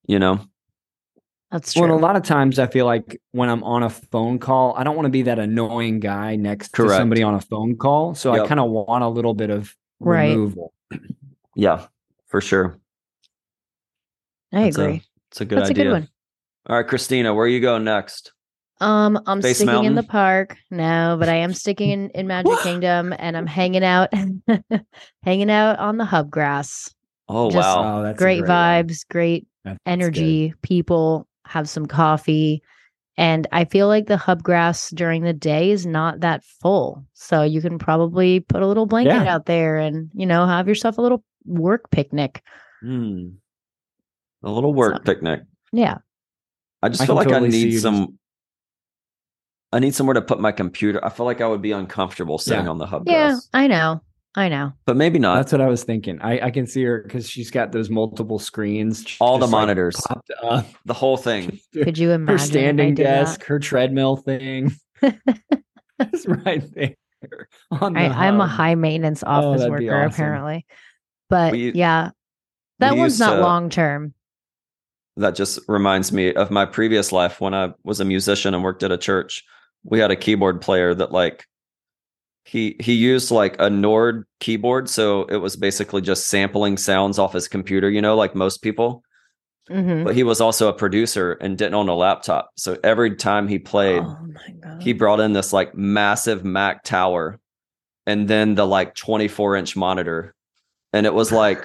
You 0.06 0.18
know? 0.18 0.40
That's 1.50 1.72
true. 1.72 1.88
Well, 1.88 1.96
a 1.96 1.98
lot 1.98 2.14
of 2.14 2.22
times 2.22 2.60
I 2.60 2.68
feel 2.68 2.86
like 2.86 3.20
when 3.32 3.48
I'm 3.48 3.64
on 3.64 3.82
a 3.82 3.90
phone 3.90 4.38
call, 4.38 4.74
I 4.76 4.84
don't 4.84 4.94
want 4.94 5.06
to 5.06 5.10
be 5.10 5.22
that 5.22 5.40
annoying 5.40 5.98
guy 5.98 6.36
next 6.36 6.72
Correct. 6.72 6.92
to 6.92 6.96
somebody 6.96 7.24
on 7.24 7.34
a 7.34 7.40
phone 7.40 7.76
call. 7.76 8.14
So 8.14 8.32
yep. 8.32 8.44
I 8.44 8.46
kind 8.46 8.60
of 8.60 8.70
want 8.70 9.02
a 9.02 9.08
little 9.08 9.34
bit 9.34 9.50
of 9.50 9.74
right. 9.98 10.30
removal. 10.30 10.72
Yeah, 11.56 11.86
for 12.28 12.40
sure. 12.40 12.79
I 14.52 14.64
That's 14.64 14.76
agree. 14.76 15.02
It's 15.30 15.40
a, 15.40 15.44
a, 15.44 15.46
good 15.46 15.58
That's 15.58 15.70
idea. 15.70 15.84
A 15.84 15.86
good 15.86 15.92
one. 15.92 16.08
All 16.68 16.76
right, 16.76 16.86
Cristina, 16.86 17.34
where 17.34 17.46
you 17.46 17.60
go 17.60 17.78
next? 17.78 18.32
Um, 18.80 19.20
I'm 19.26 19.42
Space 19.42 19.56
sticking 19.56 19.72
Mountain? 19.72 19.92
in 19.92 19.94
the 19.94 20.02
park. 20.02 20.56
No, 20.70 21.16
but 21.18 21.28
I 21.28 21.36
am 21.36 21.52
sticking 21.52 21.90
in, 21.90 22.10
in 22.10 22.26
Magic 22.26 22.58
Kingdom 22.62 23.14
and 23.18 23.36
I'm 23.36 23.46
hanging 23.46 23.84
out 23.84 24.08
hanging 25.22 25.50
out 25.50 25.78
on 25.78 25.98
the 25.98 26.04
hub 26.04 26.30
grass. 26.30 26.94
Oh 27.28 27.50
Just 27.50 27.66
wow. 27.66 27.98
Oh, 27.98 28.02
that's 28.02 28.18
great, 28.18 28.40
great 28.40 28.50
vibes, 28.50 28.88
one. 28.88 29.10
great 29.10 29.46
that's 29.64 29.78
energy, 29.84 30.48
good. 30.48 30.62
people 30.62 31.28
have 31.46 31.68
some 31.68 31.86
coffee. 31.86 32.62
And 33.18 33.46
I 33.52 33.66
feel 33.66 33.86
like 33.86 34.06
the 34.06 34.16
hub 34.16 34.42
grass 34.42 34.88
during 34.90 35.24
the 35.24 35.34
day 35.34 35.70
is 35.70 35.84
not 35.84 36.20
that 36.20 36.42
full. 36.42 37.04
So 37.12 37.42
you 37.42 37.60
can 37.60 37.78
probably 37.78 38.40
put 38.40 38.62
a 38.62 38.66
little 38.66 38.86
blanket 38.86 39.24
yeah. 39.24 39.34
out 39.34 39.44
there 39.44 39.76
and, 39.76 40.10
you 40.14 40.24
know, 40.24 40.46
have 40.46 40.66
yourself 40.66 40.96
a 40.96 41.02
little 41.02 41.22
work 41.44 41.90
picnic. 41.90 42.42
Mm. 42.82 43.34
A 44.42 44.50
little 44.50 44.72
work 44.72 44.96
so, 44.96 45.02
picnic. 45.02 45.42
Yeah. 45.72 45.98
I 46.82 46.88
just 46.88 47.02
I 47.02 47.06
feel 47.06 47.14
like 47.14 47.28
totally 47.28 47.48
I 47.48 47.50
need 47.50 47.80
some 47.80 47.98
just... 47.98 48.12
I 49.72 49.78
need 49.78 49.94
somewhere 49.94 50.14
to 50.14 50.22
put 50.22 50.40
my 50.40 50.52
computer. 50.52 51.04
I 51.04 51.10
feel 51.10 51.26
like 51.26 51.40
I 51.40 51.46
would 51.46 51.62
be 51.62 51.72
uncomfortable 51.72 52.38
sitting 52.38 52.64
yeah. 52.64 52.70
on 52.70 52.78
the 52.78 52.86
hub. 52.86 53.04
Yeah, 53.06 53.36
I 53.52 53.66
know. 53.66 54.00
I 54.36 54.48
know. 54.48 54.72
But 54.86 54.96
maybe 54.96 55.18
not. 55.18 55.36
That's 55.36 55.52
what 55.52 55.60
I 55.60 55.66
was 55.66 55.82
thinking. 55.82 56.20
I, 56.22 56.46
I 56.46 56.50
can 56.50 56.66
see 56.66 56.84
her 56.84 57.02
because 57.02 57.28
she's 57.28 57.50
got 57.50 57.72
those 57.72 57.90
multiple 57.90 58.38
screens. 58.38 59.04
All 59.20 59.38
the 59.38 59.48
monitors. 59.48 59.96
the 60.84 60.94
whole 60.94 61.16
thing. 61.16 61.58
Could 61.74 61.98
you 61.98 62.12
imagine? 62.12 62.38
Her 62.38 62.44
standing 62.44 62.94
desk, 62.94 63.44
her 63.44 63.58
treadmill 63.58 64.16
thing. 64.16 64.72
it's 65.02 66.26
right 66.26 66.64
there. 66.74 66.94
On 67.72 67.92
the 67.92 68.00
I, 68.00 68.26
am 68.26 68.40
a 68.40 68.46
high 68.46 68.76
maintenance 68.76 69.22
oh, 69.24 69.30
office 69.30 69.62
oh, 69.62 69.70
worker, 69.70 69.94
awesome. 69.94 70.10
apparently. 70.10 70.66
But 71.28 71.52
we, 71.52 71.72
yeah, 71.72 72.10
that 72.78 72.96
one's 72.96 73.18
not 73.18 73.38
uh, 73.38 73.42
long 73.42 73.68
term 73.68 74.14
that 75.20 75.34
just 75.34 75.58
reminds 75.68 76.12
me 76.12 76.32
of 76.34 76.50
my 76.50 76.66
previous 76.66 77.12
life 77.12 77.40
when 77.40 77.54
I 77.54 77.72
was 77.84 78.00
a 78.00 78.04
musician 78.04 78.54
and 78.54 78.64
worked 78.64 78.82
at 78.82 78.92
a 78.92 78.98
church. 78.98 79.44
We 79.84 79.98
had 79.98 80.10
a 80.10 80.16
keyboard 80.16 80.60
player 80.60 80.94
that 80.94 81.12
like 81.12 81.46
he 82.44 82.76
he 82.80 82.94
used 82.94 83.30
like 83.30 83.56
a 83.58 83.70
Nord 83.70 84.26
keyboard, 84.40 84.88
so 84.88 85.24
it 85.24 85.36
was 85.36 85.56
basically 85.56 86.02
just 86.02 86.28
sampling 86.28 86.76
sounds 86.76 87.18
off 87.18 87.32
his 87.32 87.48
computer, 87.48 87.88
you 87.88 88.02
know, 88.02 88.16
like 88.16 88.34
most 88.34 88.62
people. 88.62 89.02
Mm-hmm. 89.70 90.04
But 90.04 90.16
he 90.16 90.24
was 90.24 90.40
also 90.40 90.68
a 90.68 90.72
producer 90.72 91.34
and 91.34 91.56
didn't 91.56 91.74
own 91.74 91.88
a 91.88 91.94
laptop. 91.94 92.50
So 92.56 92.76
every 92.82 93.14
time 93.14 93.46
he 93.46 93.58
played, 93.58 94.02
oh 94.02 94.26
he 94.80 94.92
brought 94.92 95.20
in 95.20 95.32
this 95.32 95.52
like 95.52 95.76
massive 95.76 96.44
Mac 96.44 96.82
tower 96.82 97.38
and 98.06 98.26
then 98.26 98.56
the 98.56 98.66
like 98.66 98.94
24 98.96 99.56
inch 99.56 99.76
monitor. 99.76 100.34
And 100.92 101.06
it 101.06 101.14
was 101.14 101.30
like 101.30 101.64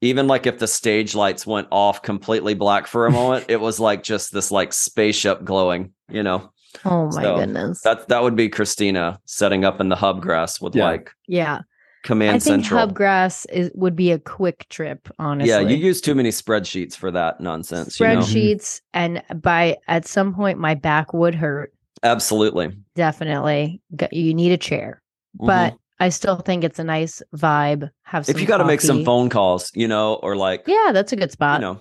even 0.00 0.26
like 0.26 0.46
if 0.46 0.58
the 0.58 0.66
stage 0.66 1.14
lights 1.14 1.46
went 1.46 1.68
off 1.70 2.02
completely 2.02 2.54
black 2.54 2.86
for 2.86 3.06
a 3.06 3.10
moment, 3.10 3.46
it 3.48 3.60
was 3.60 3.78
like 3.78 4.02
just 4.02 4.32
this 4.32 4.50
like 4.50 4.72
spaceship 4.72 5.44
glowing, 5.44 5.92
you 6.08 6.22
know. 6.22 6.52
Oh 6.84 7.06
my 7.10 7.22
so 7.22 7.36
goodness. 7.36 7.82
That 7.82 8.08
that 8.08 8.22
would 8.22 8.36
be 8.36 8.48
Cristina 8.48 9.20
setting 9.24 9.64
up 9.64 9.80
in 9.80 9.88
the 9.88 9.96
hub 9.96 10.22
grass 10.22 10.60
with 10.60 10.74
yeah. 10.74 10.84
like 10.84 11.10
Yeah. 11.26 11.60
Command 12.02 12.36
I 12.36 12.38
think 12.38 12.64
Central. 12.64 12.80
Hub 12.80 12.94
grass 12.94 13.44
is 13.46 13.70
would 13.74 13.94
be 13.94 14.10
a 14.10 14.18
quick 14.18 14.66
trip, 14.70 15.08
honestly. 15.18 15.50
Yeah, 15.50 15.60
you 15.60 15.76
use 15.76 16.00
too 16.00 16.14
many 16.14 16.30
spreadsheets 16.30 16.96
for 16.96 17.10
that 17.10 17.40
nonsense. 17.40 17.98
Spreadsheets 17.98 18.80
you 18.94 19.00
know? 19.00 19.20
and 19.28 19.42
by 19.42 19.76
at 19.86 20.06
some 20.06 20.34
point 20.34 20.58
my 20.58 20.74
back 20.74 21.12
would 21.12 21.34
hurt. 21.34 21.74
Absolutely. 22.02 22.74
Definitely. 22.94 23.82
You 24.12 24.32
need 24.32 24.52
a 24.52 24.56
chair. 24.56 25.02
Mm-hmm. 25.36 25.46
But 25.46 25.76
I 26.00 26.08
still 26.08 26.36
think 26.36 26.64
it's 26.64 26.78
a 26.78 26.84
nice 26.84 27.22
vibe. 27.36 27.90
Have 28.04 28.28
if 28.28 28.40
you 28.40 28.46
got 28.46 28.58
to 28.58 28.64
make 28.64 28.80
some 28.80 29.04
phone 29.04 29.28
calls, 29.28 29.70
you 29.74 29.86
know, 29.86 30.14
or 30.14 30.34
like 30.34 30.64
yeah, 30.66 30.90
that's 30.92 31.12
a 31.12 31.16
good 31.16 31.30
spot. 31.30 31.60
You 31.60 31.66
know, 31.66 31.80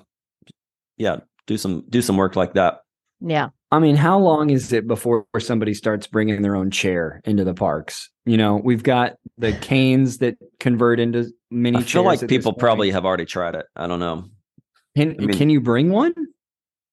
yeah, 0.97 1.17
do 1.47 1.57
some 1.57 1.85
do 1.89 2.01
some 2.01 2.17
work 2.17 2.35
like 2.35 2.53
that. 2.53 2.81
Yeah. 3.21 3.49
I 3.71 3.79
mean, 3.79 3.95
how 3.95 4.17
long 4.17 4.49
is 4.49 4.73
it 4.73 4.87
before 4.87 5.25
somebody 5.37 5.73
starts 5.73 6.07
bringing 6.07 6.41
their 6.41 6.55
own 6.55 6.71
chair 6.71 7.21
into 7.23 7.43
the 7.43 7.53
parks? 7.53 8.09
You 8.25 8.35
know, 8.35 8.55
we've 8.55 8.81
got 8.83 9.13
the 9.37 9.53
canes 9.53 10.17
that 10.19 10.37
convert 10.59 10.99
into 10.99 11.31
mini. 11.51 11.77
I 11.77 11.81
feel 11.81 12.03
like 12.03 12.27
people 12.27 12.53
probably 12.53 12.91
have 12.91 13.05
already 13.05 13.25
tried 13.25 13.55
it. 13.55 13.67
I 13.75 13.87
don't 13.87 13.99
know. 13.99 14.25
Can 14.95 15.15
I 15.19 15.25
mean, 15.25 15.37
can 15.37 15.49
you 15.49 15.61
bring 15.61 15.91
one? 15.91 16.13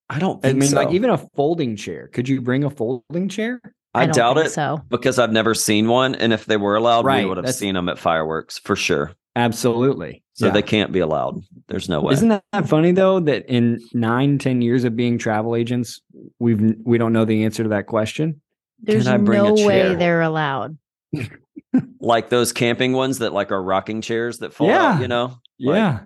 I 0.08 0.18
don't. 0.18 0.44
I 0.44 0.52
mean, 0.52 0.68
so. 0.68 0.76
like 0.76 0.92
even 0.92 1.10
a 1.10 1.18
folding 1.18 1.76
chair. 1.76 2.08
Could 2.08 2.28
you 2.28 2.40
bring 2.40 2.62
a 2.62 2.70
folding 2.70 3.28
chair? 3.28 3.60
I, 3.96 4.02
I 4.02 4.06
doubt 4.06 4.38
it 4.38 4.50
so. 4.50 4.82
because 4.88 5.18
I've 5.18 5.32
never 5.32 5.54
seen 5.54 5.88
one. 5.88 6.14
And 6.14 6.32
if 6.32 6.46
they 6.46 6.56
were 6.56 6.76
allowed, 6.76 7.04
right, 7.04 7.24
we 7.24 7.28
would 7.28 7.38
have 7.38 7.54
seen 7.54 7.74
them 7.74 7.88
at 7.88 7.98
fireworks 7.98 8.58
for 8.58 8.76
sure. 8.76 9.12
Absolutely. 9.34 10.22
So 10.34 10.46
yeah. 10.46 10.52
they 10.52 10.62
can't 10.62 10.92
be 10.92 11.00
allowed. 11.00 11.40
There's 11.68 11.88
no 11.88 12.00
way. 12.00 12.12
Isn't 12.12 12.28
that 12.28 12.68
funny 12.68 12.92
though? 12.92 13.20
That 13.20 13.46
in 13.46 13.80
nine, 13.92 14.38
ten 14.38 14.60
years 14.60 14.84
of 14.84 14.96
being 14.96 15.18
travel 15.18 15.56
agents, 15.56 16.00
we've 16.38 16.74
we 16.84 16.98
don't 16.98 17.12
know 17.12 17.24
the 17.24 17.44
answer 17.44 17.62
to 17.62 17.70
that 17.70 17.86
question. 17.86 18.40
There's 18.80 19.06
no 19.06 19.54
way 19.54 19.94
they're 19.94 20.22
allowed. 20.22 20.76
like 22.00 22.28
those 22.28 22.52
camping 22.52 22.92
ones 22.92 23.18
that 23.18 23.32
like 23.32 23.50
are 23.50 23.62
rocking 23.62 24.00
chairs 24.02 24.38
that 24.38 24.52
fall 24.52 24.68
yeah. 24.68 24.92
out, 24.92 25.00
you 25.00 25.08
know? 25.08 25.38
Like, 25.58 25.76
yeah. 25.76 26.00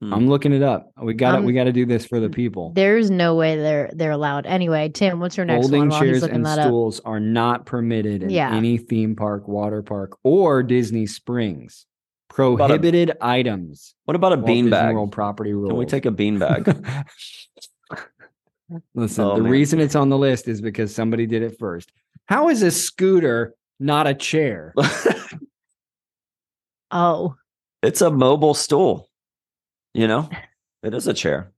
Hmm. 0.00 0.12
I'm 0.12 0.28
looking 0.28 0.52
it 0.52 0.62
up. 0.62 0.90
We 1.00 1.14
got 1.14 1.32
to 1.32 1.38
um, 1.38 1.44
we 1.44 1.52
got 1.52 1.64
to 1.64 1.72
do 1.72 1.86
this 1.86 2.04
for 2.04 2.20
the 2.20 2.28
people. 2.28 2.72
There's 2.74 3.10
no 3.10 3.34
way 3.34 3.56
they're 3.56 3.90
they're 3.94 4.10
allowed. 4.10 4.46
Anyway, 4.46 4.88
Tim, 4.88 5.20
what's 5.20 5.36
your 5.36 5.46
next 5.46 5.68
Folding 5.68 5.88
one? 5.88 6.00
chairs 6.00 6.22
and 6.22 6.46
stools 6.46 7.00
up? 7.00 7.06
are 7.06 7.20
not 7.20 7.66
permitted 7.66 8.22
in 8.22 8.30
yeah. 8.30 8.54
any 8.54 8.78
theme 8.78 9.14
park, 9.14 9.46
water 9.46 9.82
park, 9.82 10.18
or 10.22 10.62
Disney 10.62 11.06
Springs. 11.06 11.86
Prohibited 12.28 13.10
a, 13.10 13.24
items. 13.24 13.94
What 14.06 14.16
about 14.16 14.32
a 14.32 14.38
beanbag? 14.38 14.94
World 14.94 15.12
property 15.12 15.52
rule. 15.52 15.68
Can 15.68 15.76
we 15.76 15.86
take 15.86 16.04
a 16.04 16.10
beanbag? 16.10 16.66
Listen, 18.94 19.24
oh, 19.24 19.36
the 19.36 19.42
man. 19.42 19.52
reason 19.52 19.78
it's 19.78 19.94
on 19.94 20.08
the 20.08 20.18
list 20.18 20.48
is 20.48 20.60
because 20.60 20.92
somebody 20.92 21.26
did 21.26 21.42
it 21.42 21.56
first. 21.58 21.92
How 22.26 22.48
is 22.48 22.62
a 22.62 22.70
scooter 22.70 23.54
not 23.78 24.08
a 24.08 24.14
chair? 24.14 24.74
oh, 26.90 27.36
it's 27.82 28.00
a 28.00 28.10
mobile 28.10 28.54
stool. 28.54 29.08
You 29.94 30.08
know, 30.08 30.28
it 30.82 30.92
is 30.92 31.06
a 31.06 31.14
chair. 31.14 31.52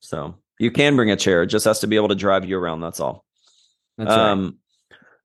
So 0.00 0.36
you 0.58 0.70
can 0.70 0.96
bring 0.96 1.10
a 1.10 1.16
chair. 1.16 1.42
It 1.42 1.48
just 1.48 1.64
has 1.64 1.80
to 1.80 1.86
be 1.86 1.96
able 1.96 2.08
to 2.08 2.14
drive 2.14 2.44
you 2.44 2.56
around. 2.58 2.80
That's 2.80 3.00
all. 3.00 3.24
That's 3.98 4.10
um, 4.10 4.44
right. 4.44 4.54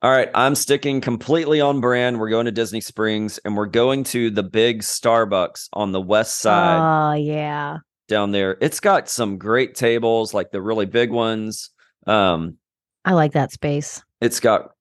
All 0.02 0.12
right. 0.12 0.30
I'm 0.36 0.56
sticking 0.56 1.02
completely 1.02 1.62
on 1.62 1.82
brand. 1.82 2.20
We're 2.20 2.30
going 2.30 2.46
to 2.46 2.52
Disney 2.52 2.82
Springs 2.82 3.40
and 3.40 3.56
we're 3.56 3.66
going 3.66 4.04
to 4.06 4.30
the 4.30 4.44
big 4.44 4.82
Starbucks 4.82 5.70
on 5.74 5.92
the 5.92 6.02
west 6.02 6.40
side. 6.40 7.12
Oh, 7.12 7.14
yeah. 7.14 7.78
Down 8.08 8.32
there. 8.32 8.58
It's 8.62 8.80
got 8.80 9.10
some 9.10 9.38
great 9.38 9.76
tables, 9.76 10.34
like 10.34 10.52
the 10.52 10.62
really 10.62 10.86
big 10.86 11.12
ones. 11.12 11.72
Um, 12.06 12.58
I 13.06 13.14
like 13.14 13.34
that 13.34 13.52
space. 13.52 14.04
It's 14.22 14.40
got 14.40 14.72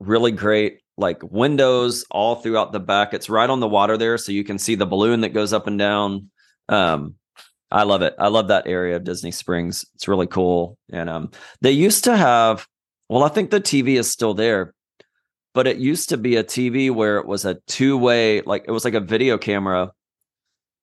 really 0.00 0.32
great 0.32 0.80
like 0.96 1.22
windows 1.22 2.04
all 2.10 2.36
throughout 2.36 2.72
the 2.72 2.80
back. 2.80 3.14
It's 3.14 3.28
right 3.28 3.50
on 3.50 3.60
the 3.60 3.68
water 3.68 3.96
there, 3.96 4.18
so 4.18 4.32
you 4.32 4.44
can 4.44 4.58
see 4.58 4.74
the 4.74 4.86
balloon 4.86 5.20
that 5.22 5.30
goes 5.30 5.52
up 5.52 5.66
and 5.66 5.78
down. 5.78 6.30
Um, 6.68 7.14
I 7.70 7.82
love 7.82 8.02
it. 8.02 8.14
I 8.18 8.28
love 8.28 8.48
that 8.48 8.66
area 8.66 8.96
of 8.96 9.04
Disney 9.04 9.30
Springs. 9.32 9.84
It's 9.94 10.06
really 10.08 10.26
cool. 10.26 10.78
And 10.92 11.10
um, 11.10 11.30
they 11.60 11.72
used 11.72 12.04
to 12.04 12.16
have, 12.16 12.66
well, 13.08 13.24
I 13.24 13.28
think 13.28 13.50
the 13.50 13.60
TV 13.60 13.98
is 13.98 14.10
still 14.10 14.34
there, 14.34 14.74
but 15.54 15.66
it 15.66 15.78
used 15.78 16.10
to 16.10 16.16
be 16.16 16.36
a 16.36 16.44
TV 16.44 16.90
where 16.90 17.18
it 17.18 17.26
was 17.26 17.44
a 17.44 17.56
two 17.66 17.96
way, 17.98 18.42
like 18.42 18.64
it 18.68 18.70
was 18.70 18.84
like 18.84 18.94
a 18.94 19.00
video 19.00 19.38
camera 19.38 19.90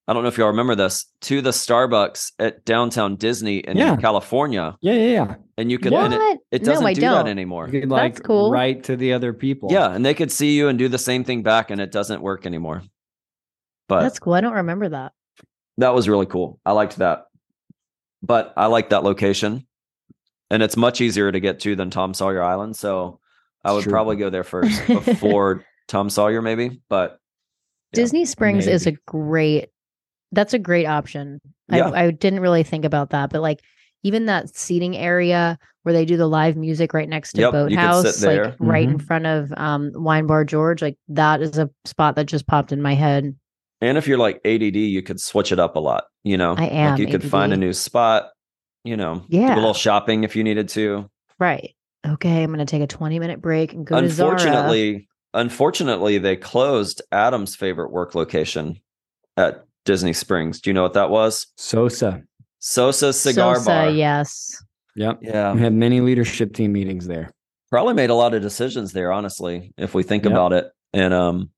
I 0.08 0.14
don't 0.14 0.24
know 0.24 0.30
if 0.30 0.38
y'all 0.38 0.48
remember 0.48 0.76
this 0.76 1.06
to 1.22 1.42
the 1.42 1.52
Starbucks 1.52 2.34
at 2.40 2.66
downtown 2.66 3.16
Disney 3.16 3.60
in 3.60 3.78
Yeah. 3.78 3.96
California, 3.96 4.76
Yeah, 4.82 4.94
yeah, 4.94 5.08
yeah. 5.12 5.36
and 5.58 5.72
you 5.72 5.78
could 5.78 5.94
what? 5.94 6.12
and 6.12 6.16
it, 6.16 6.40
it 6.52 6.64
doesn't 6.66 6.84
no, 6.84 6.90
I 6.90 6.94
do 6.94 7.02
don't. 7.02 7.26
that 7.26 7.30
anymore. 7.30 7.70
You 7.72 7.82
could 7.82 7.90
like 7.90 8.16
That's 8.16 8.26
cool. 8.26 8.52
write 8.52 8.84
to 8.86 8.98
the 8.98 9.14
other 9.14 9.32
people. 9.32 9.70
Yeah, 9.72 9.90
and 9.94 10.04
they 10.06 10.14
could 10.14 10.32
see 10.32 10.58
you 10.58 10.68
and 10.70 10.78
do 10.78 10.90
the 10.90 10.98
same 10.98 11.24
thing 11.24 11.44
back, 11.44 11.70
and 11.70 11.80
it 11.80 11.92
doesn't 11.92 12.22
work 12.22 12.46
anymore. 12.46 12.82
But 13.88 14.02
That's 14.02 14.20
cool. 14.20 14.34
I 14.34 14.42
don't 14.42 14.54
remember 14.56 14.90
that. 14.90 15.14
That 15.82 15.94
was 15.94 16.08
really 16.10 16.26
cool. 16.26 16.60
I 16.66 16.72
liked 16.72 16.98
that. 16.98 17.26
But 18.24 18.54
I 18.56 18.68
like 18.68 18.90
that 18.90 19.04
location, 19.04 19.66
and 20.52 20.62
it's 20.62 20.78
much 20.78 21.02
easier 21.02 21.32
to 21.32 21.40
get 21.40 21.60
to 21.62 21.76
than 21.76 21.90
Tom 21.90 22.14
Sawyer 22.14 22.44
Island. 22.44 22.76
So 22.76 23.20
I 23.64 23.72
would 23.74 23.84
true. 23.84 23.92
probably 23.92 24.16
go 24.16 24.30
there 24.30 24.44
first 24.44 24.86
before 24.88 25.66
Tom 25.88 26.10
Sawyer, 26.10 26.42
maybe. 26.42 26.82
But 26.88 27.18
Yeah, 27.94 28.02
Disney 28.04 28.26
Springs 28.26 28.68
is 28.68 28.86
a 28.88 28.92
great 29.08 29.70
that's 30.32 30.54
a 30.54 30.60
great 30.60 30.86
option. 30.86 31.42
Yeah. 31.70 31.90
I, 31.90 32.06
I 32.06 32.12
didn't 32.12 32.40
really 32.42 32.64
think 32.64 32.86
about 32.86 33.10
that, 33.10 33.32
but 33.32 33.42
like 33.42 33.60
even 34.04 34.28
that 34.28 34.56
seating 34.56 34.96
area 34.96 35.58
where 35.84 35.94
they 35.94 36.06
do 36.06 36.16
the 36.16 36.28
live 36.28 36.56
music 36.56 36.94
right 36.94 37.10
next 37.10 37.34
to 37.34 37.42
Yep, 37.42 37.54
you 37.72 37.78
could 37.78 38.14
sit 38.14 38.24
Boathouse, 38.24 38.24
like 38.24 38.56
right 38.60 38.88
in 38.88 38.98
Mhm. 39.00 39.02
front 39.06 39.26
of 39.26 39.52
um 39.58 39.92
Wine 39.96 40.28
Bar 40.28 40.46
George, 40.46 40.82
like 40.84 40.98
that 41.10 41.42
is 41.42 41.58
a 41.58 41.70
spot 41.86 42.16
that 42.18 42.28
just 42.28 42.46
popped 42.46 42.72
in 42.72 42.82
my 42.84 42.94
head. 42.94 43.36
And 43.82 43.98
if 43.98 44.08
you're 44.08 44.18
like 44.18 44.40
ADD, 44.46 44.76
you 44.76 45.02
could 45.02 45.20
switch 45.20 45.52
it 45.52 45.60
up 45.60 45.76
a 45.76 45.80
lot. 45.80 46.06
You 46.24 46.38
know, 46.38 46.56
I 46.58 46.66
am 46.68 46.92
like 46.92 47.00
you 47.00 47.08
could 47.08 47.24
find 47.24 47.52
a 47.54 47.58
new 47.58 47.74
spot. 47.74 48.30
You 48.84 48.98
know, 48.98 49.26
do 49.30 49.38
Yeah. 49.38 49.54
a 49.54 49.56
little 49.56 49.74
shopping 49.74 50.24
if 50.24 50.36
you 50.36 50.44
needed 50.44 50.70
to. 50.70 51.10
Right. 51.40 51.76
Okay, 52.08 52.42
I'm 52.44 52.50
gonna 52.52 52.66
take 52.66 52.82
a 52.82 52.88
20 52.88 53.20
minute 53.20 53.42
break 53.42 53.74
and 53.74 53.86
go 53.86 54.00
to 54.02 54.10
Zara. 54.10 54.32
unfortunately, 54.32 55.08
unfortunately, 55.34 56.18
they 56.18 56.36
closed 56.36 57.02
Adam's 57.12 57.56
favorite 57.56 57.92
work 57.92 58.16
location 58.16 58.80
at 59.38 59.66
Disney 59.86 60.14
Springs. 60.14 60.62
Do 60.62 60.70
you 60.70 60.74
know 60.74 60.84
what 60.84 60.94
that 60.94 61.10
was? 61.10 61.48
Sosa. 61.58 62.24
Sosa 62.60 63.12
Cigar 63.14 63.56
Sosa, 63.56 63.70
Bar. 63.70 63.90
yes. 63.90 64.64
Yep. 64.96 65.20
Yeah. 65.22 65.54
We 65.54 65.62
had 65.62 65.74
many 65.74 66.02
leadership 66.02 66.54
team 66.54 66.72
meetings 66.74 67.08
there. 67.08 67.32
Probably 67.72 67.94
made 67.94 68.10
a 68.10 68.16
lot 68.16 68.34
of 68.34 68.42
decisions 68.42 68.92
there, 68.94 69.12
honestly, 69.12 69.74
if 69.78 69.94
we 69.96 70.04
think 70.04 70.24
Yep. 70.26 70.32
about 70.32 70.54
it. 70.54 70.72
And 70.94 71.14
um 71.14 71.50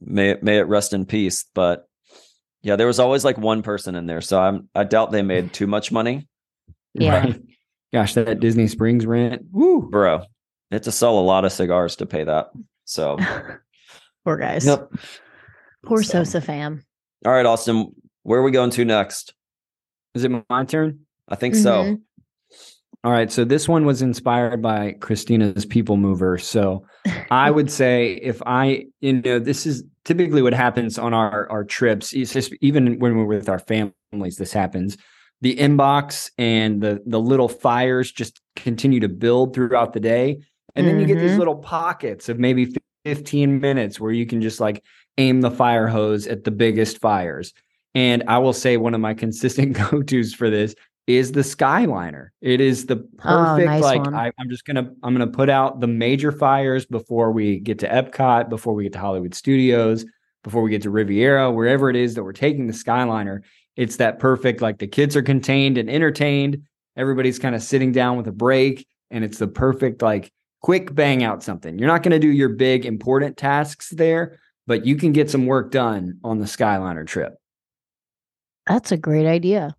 may 0.00 0.30
it 0.30 0.42
may 0.42 0.58
it 0.58 0.66
rest 0.68 0.92
in 0.92 1.06
peace. 1.06 1.44
But 1.54 1.88
yeah, 2.62 2.76
there 2.76 2.86
was 2.86 2.98
always 3.00 3.24
like 3.24 3.38
one 3.38 3.62
person 3.62 3.94
in 3.94 4.06
there. 4.06 4.20
So 4.20 4.40
I'm 4.40 4.68
I 4.74 4.84
doubt 4.84 5.10
they 5.12 5.22
made 5.22 5.52
too 5.52 5.66
much 5.66 5.92
money. 5.92 6.28
Yeah. 6.94 7.20
Right. 7.20 7.42
Gosh, 7.92 8.14
that 8.14 8.40
Disney 8.40 8.66
Springs 8.68 9.06
rent. 9.06 9.42
Woo. 9.52 9.88
Bro. 9.90 10.20
They 10.70 10.76
had 10.76 10.82
to 10.84 10.92
sell 10.92 11.18
a 11.18 11.20
lot 11.20 11.44
of 11.44 11.52
cigars 11.52 11.96
to 11.96 12.06
pay 12.06 12.24
that. 12.24 12.48
So 12.84 13.18
Poor 14.24 14.36
guys. 14.36 14.66
yep. 14.66 14.90
Poor 15.84 16.02
So- 16.02 16.24
Sosa 16.24 16.40
fam. 16.40 16.82
All 17.24 17.32
right, 17.32 17.46
Alston, 17.46 17.92
where 18.22 18.40
are 18.40 18.42
we 18.42 18.50
going 18.50 18.70
to 18.70 18.84
next? 18.84 19.34
Is 20.14 20.24
it 20.24 20.30
my 20.50 20.64
turn? 20.64 21.00
I 21.28 21.34
think 21.36 21.54
so. 21.54 21.82
Mm-hmm. 21.84 21.94
All 23.06 23.12
right. 23.12 23.30
So 23.30 23.44
this 23.44 23.68
one 23.68 23.86
was 23.86 24.02
inspired 24.02 24.60
by 24.60 24.96
Cristina's 24.98 25.64
People 25.64 25.96
Mover. 25.96 26.38
So 26.38 26.84
I 27.30 27.52
would 27.52 27.70
say 27.70 28.14
if 28.14 28.42
I, 28.44 28.86
you 29.00 29.22
know, 29.22 29.38
this 29.38 29.64
is 29.64 29.84
typically 30.04 30.42
what 30.42 30.52
happens 30.52 30.98
on 30.98 31.14
our 31.14 31.48
our 31.48 31.62
trips. 31.62 32.12
It's 32.12 32.32
just 32.32 32.52
even 32.60 32.98
when 32.98 33.16
we're 33.16 33.24
with 33.24 33.48
our 33.48 33.60
families, 33.60 34.38
this 34.38 34.52
happens. 34.52 34.96
The 35.40 35.54
inbox 35.54 36.32
and 36.36 36.82
the 36.82 37.00
the 37.06 37.20
little 37.20 37.48
fires 37.48 38.10
just 38.10 38.40
continue 38.56 38.98
to 38.98 39.08
build 39.08 39.54
throughout 39.54 39.92
the 39.92 40.00
day, 40.00 40.38
and 40.74 40.84
then 40.84 40.98
you 40.98 41.06
get 41.06 41.20
these 41.20 41.36
Mhm. 41.36 41.38
little 41.38 41.56
pockets 41.58 42.28
of 42.28 42.40
maybe 42.40 42.74
15 43.04 43.60
minutes 43.60 44.00
where 44.00 44.10
you 44.10 44.26
can 44.26 44.40
just 44.40 44.58
like 44.58 44.82
aim 45.16 45.42
the 45.42 45.50
fire 45.52 45.86
hose 45.86 46.26
at 46.26 46.42
the 46.42 46.50
biggest 46.50 47.00
fires. 47.00 47.54
And 47.94 48.24
I 48.26 48.38
will 48.38 48.52
say 48.52 48.76
one 48.78 48.94
of 48.94 49.00
my 49.00 49.14
consistent 49.14 49.74
go 49.90 50.02
tos 50.02 50.32
for 50.34 50.50
this 50.50 50.74
is 51.06 51.32
the 51.32 51.40
Skyliner. 51.40 52.28
It 52.40 52.60
is 52.60 52.86
the 52.86 52.96
oh, 52.96 53.18
perfect 53.18 53.68
Oh, 53.68 53.70
nice 53.70 53.82
like. 53.82 54.06
I, 54.08 54.32
I'm 54.38 54.50
just 54.50 54.64
gonna 54.64 54.90
I'm 55.02 55.14
gonna 55.14 55.26
put 55.26 55.48
out 55.48 55.80
the 55.80 55.86
major 55.86 56.32
fires 56.32 56.84
before 56.84 57.32
we 57.32 57.60
get 57.60 57.78
to 57.80 57.88
Epcot, 57.88 58.48
before 58.48 58.74
we 58.74 58.84
get 58.84 58.92
to 58.94 58.98
Hollywood 58.98 59.34
Studios, 59.34 60.04
before 60.42 60.62
we 60.62 60.70
get 60.70 60.82
to 60.82 60.90
Riviera, 60.90 61.50
wherever 61.50 61.88
it 61.90 61.96
is 61.96 62.14
that 62.14 62.24
we're 62.24 62.32
taking 62.32 62.66
the 62.66 62.72
Skyliner. 62.72 63.40
It's 63.76 63.96
that 63.96 64.18
perfect 64.18 64.62
like 64.62 64.78
the 64.78 64.86
kids 64.86 65.16
are 65.16 65.22
contained 65.22 65.78
and 65.78 65.88
entertained. 65.88 66.62
Everybody's 66.96 67.38
kind 67.38 67.54
of 67.54 67.62
sitting 67.62 67.92
down 67.92 68.16
with 68.16 68.26
a 68.26 68.32
break, 68.32 68.86
and 69.10 69.22
it's 69.22 69.38
the 69.38 69.48
perfect 69.48 70.02
like 70.02 70.32
quick 70.62 70.94
bang 70.94 71.22
out 71.22 71.42
something. 71.42 71.78
You're 71.78 71.88
not 71.88 72.02
going 72.02 72.12
to 72.12 72.18
do 72.18 72.30
your 72.30 72.48
big 72.48 72.86
important 72.86 73.36
tasks 73.36 73.90
there, 73.90 74.38
but 74.66 74.86
you 74.86 74.96
can 74.96 75.12
get 75.12 75.30
some 75.30 75.46
work 75.46 75.70
done 75.70 76.18
on 76.24 76.38
the 76.38 76.46
Skyliner 76.46 77.06
trip. 77.06 77.34
That's 78.66 78.90
a 78.90 78.96
great 78.96 79.26
idea. 79.26 79.76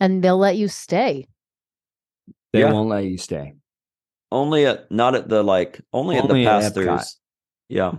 And 0.00 0.22
they'll 0.22 0.38
let 0.38 0.56
you 0.56 0.68
stay. 0.68 1.26
They 2.52 2.60
Yeah. 2.60 2.72
won't 2.72 2.88
let 2.88 3.04
you 3.04 3.18
stay. 3.18 3.54
Only 4.32 4.66
at 4.66 4.90
not 4.90 5.14
at 5.14 5.28
the 5.28 5.42
like 5.42 5.80
only, 5.92 6.18
Only 6.18 6.46
at 6.46 6.62
at 6.62 6.74
the 6.74 6.84
pass 6.84 7.04
throughs. 7.12 7.16
Yeah. 7.68 7.92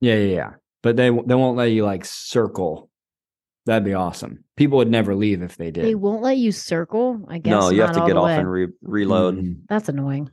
Yeah, 0.00 0.14
yeah, 0.14 0.34
yeah. 0.34 0.50
But 0.82 0.96
they 0.96 1.10
they 1.10 1.34
won't 1.34 1.56
let 1.56 1.66
you 1.72 1.84
like 1.84 2.04
circle. 2.04 2.88
That'd 3.66 3.84
be 3.84 3.94
awesome. 3.94 4.44
People 4.56 4.78
would 4.78 4.90
never 4.90 5.14
leave 5.14 5.42
if 5.42 5.56
they 5.56 5.70
did. 5.70 5.84
They 5.84 5.94
won't 5.94 6.22
let 6.22 6.36
you 6.36 6.50
circle. 6.52 7.24
I 7.28 7.38
guess 7.38 7.50
No, 7.50 7.70
you 7.70 7.82
have 7.82 7.92
to 7.94 8.06
get 8.06 8.16
off 8.16 8.26
way. 8.26 8.36
and 8.38 8.50
re- 8.50 8.68
reload. 8.82 9.36
Mhm. 9.36 9.62
That's 9.68 9.88
annoying. 9.88 10.30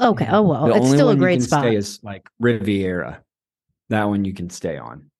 Okay. 0.00 0.26
Oh 0.30 0.42
well, 0.42 0.66
the 0.66 0.70
it's 0.76 0.84
only 0.86 0.96
still 0.96 1.08
a 1.08 1.10
one 1.10 1.16
you 1.16 1.22
great 1.22 1.34
can 1.34 1.42
spot. 1.42 1.60
stay 1.62 1.76
is 1.76 2.00
like 2.02 2.28
Riviera. 2.40 3.22
That 3.90 4.04
one 4.04 4.24
you 4.24 4.32
can 4.34 4.50
stay 4.50 4.76
on. 4.78 5.10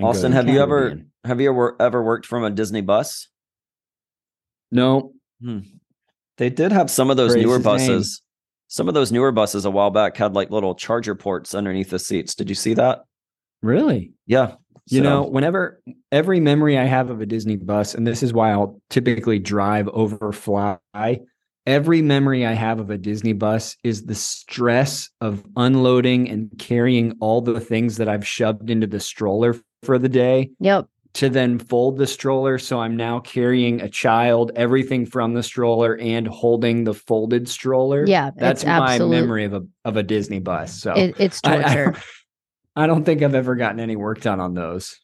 Alston, 0.00 0.32
have 0.32 0.48
you 0.48 0.60
ever 0.60 1.00
have 1.24 1.40
you 1.40 1.50
ever 1.50 1.76
ever 1.80 2.02
worked 2.02 2.26
from 2.26 2.44
a 2.44 2.50
Disney 2.50 2.80
bus? 2.82 3.28
No, 4.74 5.12
hmm. 5.40 5.60
They 6.36 6.50
did 6.50 6.72
have 6.72 6.90
some 6.90 7.10
of 7.10 7.16
those 7.16 7.32
Praise 7.32 7.44
newer 7.46 7.56
his 7.58 7.64
name. 7.64 7.74
buses. 7.76 8.20
Some 8.66 8.88
of 8.88 8.94
those 8.94 9.12
newer 9.12 9.30
buses 9.30 9.64
a 9.64 9.70
while 9.70 9.90
back 9.90 10.16
had 10.16 10.34
like 10.34 10.50
little 10.50 10.74
charger 10.74 11.14
ports 11.14 11.54
underneath 11.54 11.90
the 11.90 11.98
seats. 11.98 12.34
Did 12.34 12.48
you 12.48 12.54
see 12.56 12.74
that? 12.74 13.02
really. 13.62 14.12
Yeah. 14.26 14.56
You 14.90 14.98
So- 14.98 15.04
know, 15.04 15.22
whenever 15.22 15.80
every 16.12 16.38
memory 16.40 16.76
I 16.76 16.84
have 16.84 17.08
of 17.08 17.22
a 17.22 17.26
Disney 17.26 17.56
bus, 17.56 17.94
and 17.94 18.06
this 18.06 18.22
is 18.22 18.34
why 18.34 18.50
I'll 18.50 18.78
typically 18.90 19.38
drive 19.38 19.88
over 19.88 20.30
fly, 20.32 20.78
every 21.66 22.02
memory 22.02 22.44
I 22.44 22.52
have 22.52 22.80
of 22.80 22.90
a 22.90 22.98
Disney 22.98 23.32
bus 23.32 23.76
is 23.82 24.04
the 24.04 24.14
stress 24.14 25.08
of 25.22 25.42
unloading 25.56 26.28
and 26.28 26.50
carrying 26.58 27.14
all 27.20 27.40
the 27.40 27.58
things 27.60 27.96
that 27.96 28.08
I've 28.08 28.26
shoved 28.26 28.68
into 28.68 28.86
the 28.86 29.00
stroller 29.00 29.56
for 29.82 29.98
the 29.98 30.10
day 30.10 30.50
Yep. 30.60 30.86
To 31.14 31.28
then 31.28 31.58
fold 31.58 31.96
the 31.96 32.06
stroller. 32.06 32.58
So 32.58 32.80
I'm 32.80 32.96
now 32.96 33.20
carrying 33.20 33.80
a 33.80 33.88
child, 33.88 34.52
everything 34.56 35.06
from 35.06 35.34
the 35.34 35.42
stroller 35.42 35.96
and 35.98 36.26
holding 36.26 36.84
the 36.84 36.94
folded 36.94 37.48
stroller. 37.48 38.04
Yeah. 38.06 38.30
That's 38.36 38.64
my 38.64 38.94
absolute, 38.94 39.10
memory 39.10 39.44
of 39.44 39.54
a 39.54 39.62
of 39.84 39.96
a 39.96 40.02
Disney 40.02 40.40
bus. 40.40 40.74
So 40.80 40.92
It, 40.94 41.14
it's 41.18 41.40
I- 41.44 41.58
I- 41.58 41.62
torture. 41.74 42.02
I 42.76 42.86
don't 42.88 43.04
think 43.04 43.22
I've 43.22 43.36
ever 43.36 43.54
gotten 43.54 43.78
any 43.78 43.94
work 43.94 44.20
done 44.20 44.40
on 44.40 44.54
those. 44.54 44.98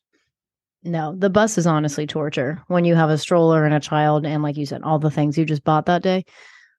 no, 0.82 1.14
the 1.16 1.30
bus 1.30 1.56
is 1.58 1.66
honestly 1.68 2.06
torture 2.06 2.60
when 2.66 2.84
you 2.84 2.94
have 2.96 3.10
a 3.10 3.18
stroller 3.18 3.64
and 3.64 3.72
a 3.74 3.78
child, 3.80 4.26
and 4.26 4.42
like 4.42 4.56
you 4.56 4.66
said, 4.66 4.82
all 4.82 4.98
the 4.98 5.10
things 5.10 5.38
you 5.38 5.44
just 5.44 5.62
bought 5.62 5.86
that 5.86 6.02
day. 6.02 6.24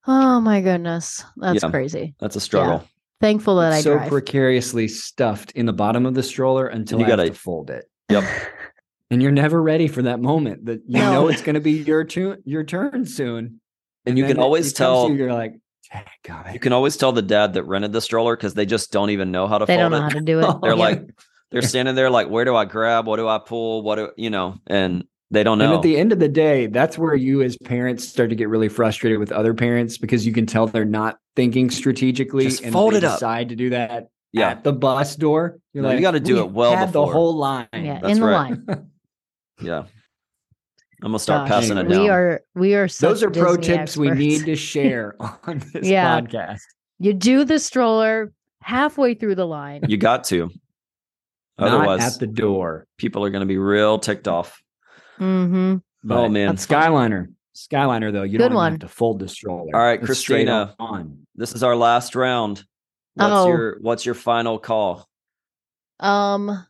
Oh 0.07 0.41
my 0.41 0.59
goodness, 0.59 1.23
that's 1.37 1.63
Yeah. 1.63 1.69
crazy. 1.69 2.15
That's 2.19 2.35
a 2.35 2.39
struggle. 2.41 2.83
Thankful 3.21 3.57
that 3.57 3.71
I 3.71 3.79
so 3.81 3.93
drive. 3.93 4.09
precariously 4.09 4.87
stuffed 4.89 5.51
in 5.51 5.65
the 5.67 5.71
bottom 5.73 6.05
of 6.07 6.15
the 6.15 6.23
stroller 6.23 6.67
until 6.67 6.97
you 6.99 7.05
you 7.05 7.13
I 7.13 7.15
gotta- 7.15 7.23
have 7.25 7.33
to 7.35 7.39
fold 7.39 7.69
it. 7.69 7.85
Yep. 8.09 8.23
And 9.11 9.21
you're 9.21 9.31
never 9.31 9.61
ready 9.61 9.87
for 9.87 10.01
that 10.03 10.19
moment 10.21 10.65
that 10.65 10.81
you 10.87 10.97
No. 10.99 11.11
know 11.13 11.27
it's 11.27 11.41
going 11.41 11.55
to 11.55 11.59
be 11.61 11.73
your 11.73 12.03
turn, 12.05 12.41
your 12.45 12.63
turn 12.63 13.05
soon. 13.05 13.59
And 14.05 14.17
you 14.17 14.25
can 14.25 14.39
always 14.39 14.67
it 14.67 14.69
comes 14.69 14.73
to 14.73 14.77
tell 14.83 15.09
you, 15.09 15.15
you're 15.15 15.33
like, 15.33 15.53
"Got 16.25 16.53
you 16.53 16.59
can 16.59 16.73
always 16.73 16.97
tell 16.97 17.11
the 17.11 17.21
dad 17.21 17.53
that 17.53 17.63
rented 17.63 17.91
the 17.91 18.01
stroller 18.01 18.35
because 18.35 18.53
they 18.55 18.65
just 18.65 18.91
don't 18.91 19.09
even 19.11 19.29
know 19.31 19.45
how 19.47 19.57
to 19.59 19.65
they 19.65 19.75
fold 19.75 19.91
don't 19.91 19.91
know 19.91 19.97
it. 19.97 20.01
how 20.03 20.09
to 20.09 20.21
do 20.21 20.39
it. 20.39 20.55
They're 20.63 20.71
Yeah. 20.71 20.75
like 20.77 21.09
they're 21.51 21.61
standing 21.61 21.95
there 21.95 22.09
like, 22.09 22.29
where 22.29 22.45
do 22.45 22.55
I 22.55 22.63
grab? 22.65 23.05
What 23.05 23.17
do 23.17 23.27
I 23.27 23.37
pull? 23.37 23.83
What 23.83 23.95
do 23.97 24.09
you 24.15 24.29
know? 24.29 24.55
And 24.67 25.03
they 25.31 25.43
don't 25.43 25.59
And 25.61 25.69
know. 25.71 25.75
at 25.77 25.81
the 25.83 25.97
end 25.97 26.13
of 26.13 26.19
the 26.19 26.29
day, 26.29 26.67
that's 26.67 26.97
where 26.97 27.13
you 27.13 27.41
as 27.41 27.57
parents 27.57 28.07
start 28.07 28.29
to 28.29 28.35
get 28.37 28.47
really 28.47 28.69
frustrated 28.69 29.19
with 29.19 29.31
other 29.33 29.53
parents 29.53 29.97
because 29.97 30.25
you 30.25 30.31
can 30.31 30.45
tell 30.45 30.65
they're 30.67 30.85
not 30.85 31.17
thinking 31.35 31.69
strategically 31.69 32.45
Just 32.45 32.63
and 32.63 32.71
fold 32.71 32.93
they 32.93 32.99
it 32.99 33.03
up. 33.03 33.15
decide 33.17 33.49
to 33.49 33.55
do 33.57 33.69
that 33.71 34.07
yeah. 34.31 34.49
at 34.51 34.63
the 34.63 34.71
bus 34.73 35.15
door. 35.17 35.59
You're 35.73 35.83
No, 35.83 35.91
you 35.91 35.99
gotta 36.01 36.19
do 36.21 36.39
it 36.39 36.51
well 36.51 36.73
had 36.75 36.87
before." 36.87 37.07
the 37.07 37.11
whole 37.13 37.35
line. 37.35 37.67
yeah, 37.73 37.99
That's 38.01 38.13
in 38.13 38.19
the 38.21 38.25
right. 38.27 38.51
line. 38.67 38.87
Yeah. 39.61 39.83
I'm 41.03 41.09
gonna 41.09 41.19
start 41.19 41.47
Gosh, 41.47 41.61
passing 41.61 41.77
it 41.77 41.81
anyway. 41.81 41.93
down. 41.95 42.03
we 42.03 42.09
are 42.09 42.41
we 42.55 42.75
are 42.75 42.87
such 42.87 43.09
Those 43.09 43.23
are 43.23 43.31
pro 43.31 43.57
Disney 43.57 43.77
tips 43.77 43.97
we 43.97 44.11
need 44.11 44.45
to 44.45 44.55
share 44.55 45.15
on 45.19 45.59
this 45.73 45.87
Yeah. 45.87 46.19
podcast. 46.21 46.59
You 46.99 47.13
do 47.13 47.43
the 47.43 47.57
stroller 47.59 48.31
halfway 48.61 49.15
through 49.15 49.35
the 49.35 49.47
line. 49.47 49.81
you 49.87 49.97
got 49.97 50.23
to. 50.25 50.49
Not 51.57 51.67
Otherwise, 51.69 52.15
at 52.15 52.19
the 52.19 52.27
door. 52.27 52.85
people 52.97 53.23
are 53.25 53.29
gonna 53.31 53.45
be 53.47 53.57
real 53.57 53.97
ticked 53.99 54.27
off. 54.27 54.61
Mm-hmm. 55.19 55.77
But 56.03 56.17
Oh, 56.17 56.29
man. 56.29 56.47
that's 56.49 56.65
Skyliner. 56.67 57.27
Skyliner 57.55 58.11
though, 58.13 58.23
you 58.23 58.37
Good 58.37 58.49
don't 58.49 58.53
one. 58.55 58.71
have 58.73 58.79
to 58.81 58.87
fold 58.87 59.19
the 59.19 59.27
stroller. 59.27 59.69
All 59.75 59.81
right, 59.81 59.99
It's 59.99 60.05
Cristina. 60.05 60.75
on. 60.79 61.25
This 61.35 61.53
is 61.53 61.63
our 61.63 61.75
last 61.75 62.15
round. 62.15 62.63
What's 63.15 63.31
Oh. 63.33 63.47
your 63.47 63.77
what's 63.81 64.05
your 64.05 64.15
final 64.15 64.57
call? 64.59 65.07
Um, 65.99 66.65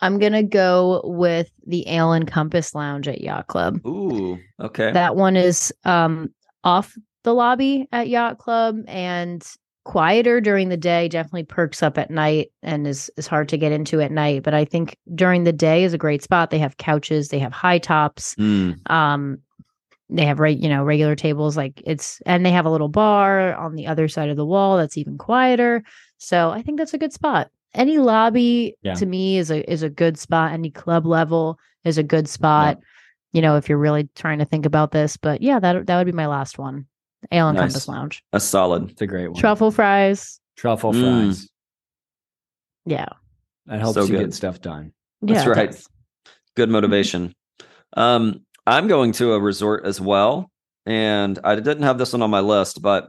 I'm 0.00 0.18
gonna 0.18 0.42
go 0.42 1.02
with 1.04 1.50
the 1.66 1.88
Ale 1.88 2.12
and 2.12 2.26
Compass 2.26 2.74
Lounge 2.74 3.08
at 3.08 3.20
Yacht 3.20 3.46
Club. 3.48 3.84
Ooh, 3.86 4.38
okay. 4.60 4.92
That 4.92 5.16
one 5.16 5.36
is 5.36 5.72
um 5.84 6.30
off 6.64 6.94
the 7.24 7.34
lobby 7.34 7.88
at 7.92 8.08
Yacht 8.08 8.38
Club 8.38 8.78
and 8.86 9.44
quieter 9.84 10.38
during 10.40 10.68
the 10.68 10.76
day 10.76 11.08
definitely 11.08 11.44
perks 11.44 11.82
up 11.82 11.96
at 11.96 12.10
night 12.10 12.52
and 12.62 12.86
is 12.86 13.10
is 13.16 13.26
hard 13.26 13.48
to 13.48 13.56
get 13.56 13.72
into 13.72 14.02
at 14.02 14.12
night 14.12 14.42
but 14.42 14.52
i 14.52 14.62
think 14.62 14.98
during 15.14 15.44
the 15.44 15.52
day 15.52 15.82
is 15.82 15.94
a 15.94 15.98
great 15.98 16.22
spot 16.22 16.50
they 16.50 16.58
have 16.58 16.76
couches 16.76 17.28
they 17.30 17.38
have 17.38 17.54
high 17.54 17.78
tops 17.78 18.34
Mm, 18.34 18.78
um 18.90 19.38
they 20.10 20.26
have 20.26 20.40
right 20.40 20.58
you 20.58 20.68
know 20.68 20.84
regular 20.84 21.16
tables 21.16 21.56
like 21.56 21.82
it's 21.86 22.20
and 22.26 22.44
they 22.44 22.50
have 22.50 22.66
a 22.66 22.70
little 22.70 22.88
bar 22.90 23.54
on 23.54 23.76
the 23.76 23.86
other 23.86 24.08
side 24.08 24.28
of 24.28 24.36
the 24.36 24.44
wall 24.44 24.76
that's 24.76 24.98
even 24.98 25.16
quieter 25.16 25.82
so 26.18 26.50
i 26.50 26.60
think 26.60 26.76
that's 26.76 26.92
a 26.92 26.98
good 26.98 27.14
spot 27.14 27.48
any 27.74 27.98
lobby 27.98 28.74
Yeah. 28.82 28.94
to 28.94 29.06
me 29.06 29.38
is 29.38 29.50
a 29.50 29.70
is 29.70 29.82
a 29.82 29.90
good 29.90 30.18
spot 30.18 30.52
any 30.52 30.70
club 30.70 31.06
level 31.06 31.58
is 31.84 31.98
a 31.98 32.02
good 32.02 32.28
spot 32.28 32.78
you 33.32 33.42
know 33.42 33.56
if 33.56 33.68
you're 33.68 33.78
really 33.78 34.08
trying 34.14 34.38
to 34.38 34.44
think 34.44 34.64
about 34.66 34.90
this 34.90 35.16
but 35.16 35.42
yeah 35.42 35.58
that 35.60 35.86
that 35.86 35.96
would 35.98 36.06
be 36.06 36.12
my 36.12 36.26
last 36.26 36.58
one 36.58 36.86
ale 37.30 37.48
and 37.48 37.56
Nice. 37.56 37.72
compass 37.72 37.88
lounge 37.88 38.22
a 38.32 38.40
solid. 38.40 38.90
It's 38.90 39.02
a 39.02 39.06
great 39.06 39.28
one. 39.28 39.40
truffle 39.40 39.70
fries 39.70 40.40
Truffle 40.56 40.92
Mm. 40.92 41.00
fries. 41.28 41.48
yeah 42.86 43.06
That 43.66 43.80
helps 43.80 43.94
So 43.94 44.02
you 44.04 44.08
good. 44.12 44.18
get 44.26 44.34
stuff 44.34 44.60
done. 44.60 44.92
That's 45.22 45.44
yeah, 45.46 45.52
right. 45.52 45.86
Good 46.56 46.70
motivation. 46.70 47.34
um, 47.96 48.44
I'm 48.66 48.88
going 48.88 49.12
to 49.12 49.32
a 49.32 49.40
resort 49.40 49.84
as 49.86 50.00
well, 50.00 50.50
and 50.86 51.38
I 51.44 51.54
didn't 51.56 51.82
have 51.84 51.96
this 51.98 52.12
one 52.12 52.22
on 52.22 52.30
my 52.30 52.40
list, 52.40 52.82
but 52.82 53.08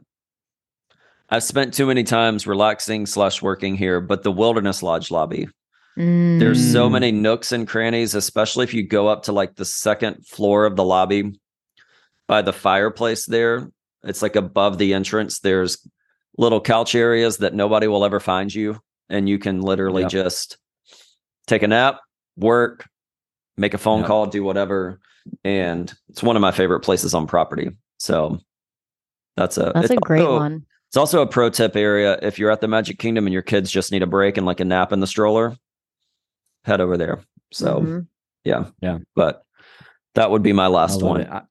I've 1.29 1.43
spent 1.43 1.73
too 1.73 1.85
many 1.85 2.03
times 2.03 2.47
relaxing 2.47 3.05
slash 3.05 3.41
working 3.41 3.75
here. 3.75 4.01
But 4.01 4.23
the 4.23 4.31
Wilderness 4.31 4.81
Lodge 4.81 5.11
lobby, 5.11 5.47
there's 5.95 6.71
so 6.71 6.87
Mm. 6.89 6.93
many 6.93 7.11
nooks 7.11 7.51
and 7.51 7.67
crannies, 7.67 8.15
especially 8.15 8.63
if 8.63 8.73
you 8.73 8.87
go 8.87 9.07
up 9.07 9.23
to 9.23 9.31
like 9.31 9.55
the 9.55 9.65
second 9.65 10.25
floor 10.25 10.65
of 10.65 10.75
the 10.75 10.83
lobby 10.83 11.39
by 12.27 12.41
the 12.41 12.53
fireplace 12.53 13.25
there. 13.25 13.69
It's 14.03 14.21
like 14.21 14.35
above 14.35 14.77
the 14.77 14.93
entrance. 14.93 15.39
There's 15.39 15.85
little 16.37 16.61
couch 16.61 16.95
areas 16.95 17.37
that 17.37 17.53
nobody 17.53 17.87
will 17.87 18.05
ever 18.05 18.19
find 18.19 18.53
you. 18.53 18.79
And 19.09 19.27
you 19.27 19.39
can 19.39 19.61
literally 19.61 20.03
Yep. 20.03 20.11
just 20.11 20.57
take 21.47 21.63
a 21.63 21.67
nap, 21.67 21.99
work, 22.37 22.87
make 23.57 23.73
a 23.73 23.77
phone 23.79 23.99
Yep. 23.99 24.07
call, 24.07 24.25
do 24.27 24.43
whatever. 24.43 24.99
And 25.43 25.91
it's 26.09 26.23
one 26.23 26.35
of 26.37 26.41
my 26.41 26.51
favorite 26.51 26.79
places 26.81 27.13
on 27.13 27.27
property. 27.27 27.71
So 27.97 28.39
that's 29.35 29.57
a 29.57 29.71
that's 29.75 29.89
a 29.89 29.95
great 29.97 30.21
also- 30.21 30.39
one 30.39 30.65
It's 30.89 30.97
also 30.97 31.21
a 31.21 31.27
pro 31.27 31.49
tip 31.51 31.75
area. 31.75 32.17
If 32.23 32.39
you're 32.39 32.49
at 32.49 32.61
the 32.61 32.67
Magic 32.67 32.97
Kingdom 32.97 33.27
and 33.27 33.33
your 33.33 33.43
kids 33.43 33.69
just 33.69 33.91
need 33.91 34.01
a 34.01 34.07
break 34.07 34.37
and 34.37 34.45
like 34.45 34.59
a 34.59 34.65
nap 34.65 34.91
in 34.91 34.99
the 34.99 35.07
stroller, 35.07 35.55
head 36.65 36.81
over 36.81 36.97
there. 36.97 37.19
So 37.53 37.81
Mhm. 37.81 38.07
yeah. 38.43 38.65
Yeah. 38.81 38.97
But 39.15 39.43
that 40.15 40.31
would 40.31 40.41
be 40.41 40.51
my 40.53 40.65
last 40.67 41.01
love 41.01 41.11
one. 41.11 41.27
I, 41.27 41.41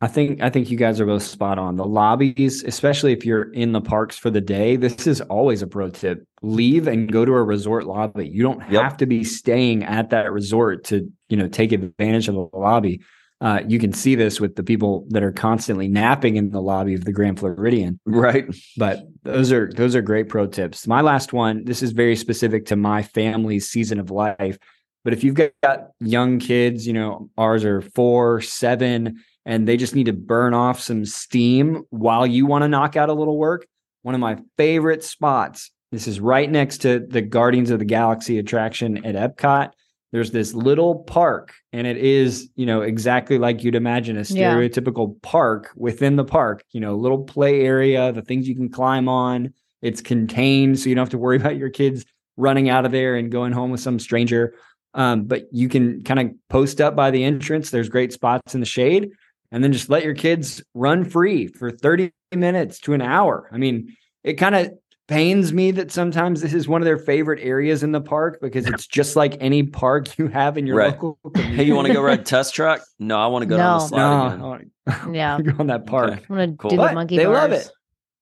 I 0.00 0.08
think 0.08 0.40
I 0.42 0.50
think 0.50 0.68
you 0.70 0.76
guys 0.76 0.98
are 1.00 1.06
both 1.06 1.22
spot 1.22 1.58
on. 1.58 1.76
The 1.76 1.84
lobbies, 1.84 2.64
especially 2.64 3.12
if 3.12 3.24
you're 3.24 3.52
in 3.52 3.70
the 3.70 3.80
parks 3.80 4.16
for 4.18 4.30
the 4.30 4.40
day, 4.40 4.74
this 4.76 5.06
is 5.06 5.20
always 5.20 5.62
a 5.62 5.66
pro 5.68 5.88
tip. 5.90 6.24
Leave 6.42 6.88
and 6.88 7.10
go 7.12 7.24
to 7.24 7.32
a 7.32 7.42
resort 7.44 7.86
lobby. 7.86 8.26
You 8.28 8.42
don't 8.42 8.60
Yep. 8.70 8.82
have 8.82 8.96
to 8.96 9.06
be 9.06 9.22
staying 9.22 9.84
at 9.84 10.10
that 10.10 10.32
resort 10.32 10.84
to, 10.84 11.08
you 11.28 11.36
know, 11.36 11.46
take 11.46 11.70
advantage 11.70 12.28
of 12.28 12.34
the 12.34 12.48
lobby. 12.52 13.00
Uh, 13.40 13.60
you 13.66 13.78
can 13.78 13.92
see 13.92 14.14
this 14.14 14.38
with 14.38 14.56
the 14.56 14.62
people 14.62 15.06
that 15.08 15.22
are 15.22 15.32
constantly 15.32 15.88
napping 15.88 16.36
in 16.36 16.50
the 16.50 16.60
lobby 16.60 16.94
of 16.94 17.04
the 17.06 17.12
Grand 17.12 17.38
Floridian. 17.38 17.98
Right. 18.04 18.44
But 18.76 19.00
those 19.22 19.50
are 19.50 19.72
those 19.72 19.96
are 19.96 20.02
great 20.02 20.28
pro 20.28 20.46
tips. 20.46 20.86
My 20.86 21.00
last 21.00 21.32
one, 21.32 21.64
this 21.64 21.82
is 21.82 21.92
very 21.92 22.16
specific 22.16 22.66
to 22.66 22.76
my 22.76 23.02
family's 23.02 23.68
season 23.68 23.98
of 23.98 24.10
life. 24.10 24.58
But 25.04 25.14
if 25.14 25.24
you've 25.24 25.34
got, 25.34 25.52
got 25.62 25.88
young 26.00 26.38
kids, 26.38 26.86
you 26.86 26.92
know, 26.92 27.30
ours 27.38 27.64
are 27.64 27.80
four, 27.80 28.42
seven, 28.42 29.22
and 29.46 29.66
they 29.66 29.78
just 29.78 29.94
need 29.94 30.06
to 30.06 30.12
burn 30.12 30.52
off 30.52 30.78
some 30.80 31.06
steam 31.06 31.84
while 31.88 32.26
you 32.26 32.44
want 32.44 32.62
to 32.62 32.68
knock 32.68 32.96
out 32.96 33.08
a 33.08 33.14
little 33.14 33.38
work. 33.38 33.66
One 34.02 34.14
of 34.14 34.20
my 34.20 34.38
favorite 34.58 35.02
spots. 35.02 35.70
This 35.92 36.06
is 36.06 36.20
right 36.20 36.50
next 36.50 36.78
to 36.78 37.00
the 37.00 37.22
Guardians 37.22 37.70
of 37.70 37.78
the 37.78 37.84
Galaxy 37.84 38.38
attraction 38.38 39.04
at 39.04 39.14
Epcot. 39.14 39.72
There's 40.12 40.32
this 40.32 40.54
little 40.54 41.00
park, 41.04 41.54
and 41.72 41.86
it 41.86 41.96
is, 41.96 42.48
you 42.56 42.66
know, 42.66 42.80
exactly 42.82 43.38
like 43.38 43.62
you'd 43.62 43.76
imagine 43.76 44.16
a 44.16 44.20
Yeah. 44.20 44.54
stereotypical 44.54 45.20
park 45.22 45.70
within 45.76 46.16
the 46.16 46.24
park, 46.24 46.64
you 46.72 46.80
know, 46.80 46.96
little 46.96 47.22
play 47.22 47.60
area, 47.60 48.12
the 48.12 48.22
things 48.22 48.48
you 48.48 48.56
can 48.56 48.68
climb 48.70 49.08
on. 49.08 49.54
It's 49.82 50.00
contained, 50.00 50.78
so 50.80 50.88
you 50.88 50.94
don't 50.94 51.02
have 51.02 51.10
to 51.10 51.18
worry 51.18 51.36
about 51.40 51.56
your 51.56 51.70
kids 51.70 52.04
running 52.36 52.68
out 52.68 52.84
of 52.84 52.92
there 52.92 53.16
and 53.16 53.30
going 53.30 53.52
home 53.52 53.70
with 53.70 53.80
some 53.80 53.98
stranger. 53.98 54.54
Um, 54.94 55.24
but 55.24 55.44
you 55.52 55.68
can 55.68 56.02
kind 56.02 56.18
of 56.18 56.30
post 56.48 56.80
up 56.80 56.96
by 56.96 57.12
the 57.12 57.22
entrance. 57.22 57.70
There's 57.70 57.88
great 57.88 58.12
spots 58.12 58.54
in 58.54 58.60
the 58.60 58.66
shade, 58.66 59.10
and 59.52 59.62
then 59.62 59.72
just 59.72 59.88
let 59.90 60.02
your 60.04 60.14
kids 60.14 60.60
run 60.74 61.04
free 61.04 61.46
for 61.46 61.70
30 61.70 62.10
minutes 62.34 62.80
to 62.80 62.94
an 62.94 63.00
hour. 63.02 63.48
I 63.52 63.58
mean, 63.58 63.96
it 64.24 64.34
kind 64.34 64.56
of 64.56 64.72
pains 65.10 65.52
me 65.52 65.70
that 65.72 65.90
sometimes 65.92 66.40
this 66.40 66.54
is 66.54 66.66
one 66.68 66.80
of 66.80 66.84
their 66.86 66.98
favorite 66.98 67.40
areas 67.42 67.82
in 67.82 67.92
the 67.92 68.00
park 68.00 68.38
because 68.40 68.66
it's 68.66 68.86
just 68.86 69.16
like 69.16 69.36
any 69.40 69.62
park 69.62 70.16
you 70.18 70.28
have 70.28 70.56
in 70.56 70.66
your 70.66 70.76
Right. 70.76 70.92
local 70.92 71.18
Hey, 71.36 71.64
you 71.64 71.74
want 71.74 71.88
to 71.88 71.92
go 71.92 72.00
ride 72.00 72.24
test 72.24 72.54
truck? 72.54 72.80
No, 72.98 73.18
I 73.18 73.26
want 73.26 73.42
to 73.42 73.46
go 73.46 73.56
down 73.56 73.80
the 73.80 73.86
slide 73.86 73.98
no, 74.38 74.44
I 74.44 74.48
wanna 74.48 74.64
Yeah. 75.16 75.40
go 75.40 75.52
on 75.58 75.66
that 75.66 75.86
park. 75.86 76.10
Okay. 76.12 76.20
I'm 76.30 76.36
gonna 76.36 76.56
Cool. 76.56 76.70
do 76.70 76.76
the 76.76 76.82
But 76.82 76.94
monkey 76.94 77.16
they 77.16 77.24
bars. 77.26 77.36
love 77.36 77.52
it, 77.52 77.68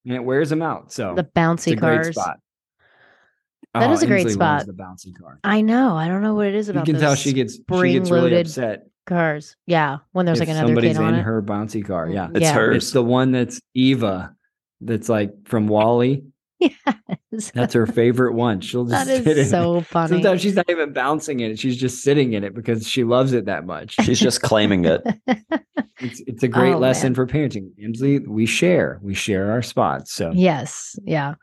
and 0.06 0.14
it 0.16 0.24
wears 0.24 0.50
them 0.50 0.62
out. 0.62 0.92
So 0.92 1.14
The 1.14 1.22
it's 1.22 1.30
bouncy 1.36 1.72
a 1.72 1.76
great 1.76 1.96
cars. 2.02 2.14
spot. 2.16 2.38
That 3.74 3.90
is 3.90 4.00
oh, 4.02 4.04
a 4.04 4.08
great 4.08 4.26
Inslee 4.26 4.32
spot. 4.32 4.66
The 4.66 4.72
bouncy 4.72 5.14
car. 5.16 5.38
I 5.44 5.60
know. 5.60 5.94
I 5.96 6.08
don't 6.08 6.22
know 6.22 6.34
what 6.34 6.46
it 6.46 6.54
is 6.54 6.68
about. 6.68 6.88
You 6.88 6.94
about. 6.94 6.98
can 7.00 7.08
tell 7.08 7.14
she 7.14 7.32
gets 7.32 7.54
she 7.54 7.58
gets 7.58 7.70
really 7.70 8.00
spring-loaded 8.00 8.46
upset 8.46 8.86
cars. 9.06 9.56
Yeah, 9.66 9.98
when 10.12 10.26
there's 10.26 10.40
if 10.40 10.48
like 10.48 10.56
another 10.56 10.68
somebody's 10.68 10.96
kid 10.96 11.02
on 11.04 11.14
in 11.14 11.20
it. 11.20 11.22
her 11.22 11.42
bouncy 11.42 11.84
car. 11.86 12.08
Yeah, 12.08 12.28
It's 12.34 12.40
Yeah. 12.40 12.54
hers. 12.54 12.76
it's 12.84 12.92
the 12.92 13.04
one 13.04 13.30
that's 13.32 13.60
Eva. 13.74 14.34
That's 14.80 15.08
like 15.08 15.32
from 15.46 15.68
WALL-E. 15.68 16.22
Yes. 17.30 17.50
That's 17.52 17.74
her 17.74 17.86
favorite 17.86 18.32
one. 18.32 18.60
She'll 18.60 18.84
just 18.86 19.06
that 19.06 19.06
sit 19.06 19.26
in 19.26 19.38
is 19.38 19.46
it. 19.48 19.50
so 19.50 19.80
funny. 19.82 20.08
Sometimes 20.08 20.40
she's 20.40 20.54
not 20.56 20.68
even 20.70 20.92
bouncing 20.92 21.40
in 21.40 21.50
it. 21.52 21.58
She's 21.58 21.76
just 21.76 22.02
sitting 22.02 22.32
in 22.32 22.42
it 22.42 22.54
because 22.54 22.88
she 22.88 23.04
loves 23.04 23.32
it 23.34 23.44
that 23.44 23.66
much. 23.66 23.94
She's 24.02 24.18
just 24.18 24.42
claiming 24.42 24.84
it. 24.86 25.02
It's 26.00 26.20
it's 26.28 26.42
a 26.44 26.48
great 26.48 26.74
Oh, 26.74 26.78
lesson 26.78 27.08
man. 27.08 27.14
for 27.16 27.26
parenting. 27.26 27.70
Emsley, 27.82 28.24
we 28.26 28.46
share. 28.46 29.00
We 29.02 29.14
share 29.14 29.50
our 29.50 29.62
spots. 29.62 30.12
So 30.12 30.30
yes. 30.32 30.96
Yeah. 31.04 31.34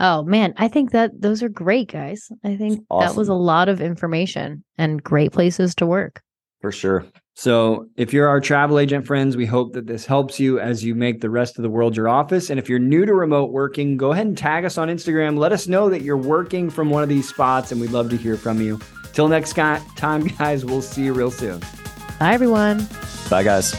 Oh 0.00 0.24
man, 0.24 0.52
I 0.56 0.66
think 0.66 0.90
that 0.90 1.12
those 1.20 1.42
are 1.44 1.48
great, 1.48 1.92
guys. 1.92 2.28
I 2.42 2.56
think 2.56 2.84
that 2.90 3.14
was 3.14 3.28
a 3.28 3.34
lot 3.34 3.68
of 3.68 3.80
information 3.80 4.64
and 4.78 5.00
great 5.02 5.30
places 5.32 5.76
to 5.76 5.86
work. 5.86 6.20
For 6.60 6.72
sure. 6.72 7.06
So, 7.36 7.88
if 7.96 8.12
you're 8.12 8.28
our 8.28 8.40
travel 8.40 8.78
agent 8.78 9.06
friends, 9.06 9.36
we 9.36 9.44
hope 9.44 9.72
that 9.72 9.88
this 9.88 10.06
helps 10.06 10.38
you 10.38 10.60
as 10.60 10.84
you 10.84 10.94
make 10.94 11.20
the 11.20 11.30
rest 11.30 11.58
of 11.58 11.62
the 11.62 11.68
world 11.68 11.96
your 11.96 12.08
office. 12.08 12.48
And 12.48 12.60
if 12.60 12.68
you're 12.68 12.78
new 12.78 13.04
to 13.04 13.12
remote 13.12 13.50
working, 13.50 13.96
go 13.96 14.12
ahead 14.12 14.26
and 14.26 14.38
tag 14.38 14.64
us 14.64 14.78
on 14.78 14.88
Instagram. 14.88 15.36
Let 15.36 15.50
us 15.50 15.66
know 15.66 15.90
that 15.90 16.02
you're 16.02 16.16
working 16.16 16.70
from 16.70 16.90
one 16.90 17.02
of 17.02 17.08
these 17.08 17.28
spots, 17.28 17.72
and 17.72 17.80
we'd 17.80 17.90
love 17.90 18.08
to 18.10 18.16
hear 18.16 18.36
from 18.36 18.60
you. 18.60 18.78
Till 19.12 19.26
next 19.26 19.54
time, 19.54 20.26
guys, 20.38 20.64
we'll 20.64 20.82
see 20.82 21.04
you 21.04 21.12
real 21.12 21.32
soon. 21.32 21.60
Bye 22.20 22.34
everyone. 22.34 22.86
Bye, 23.28 23.42
guys. 23.42 23.74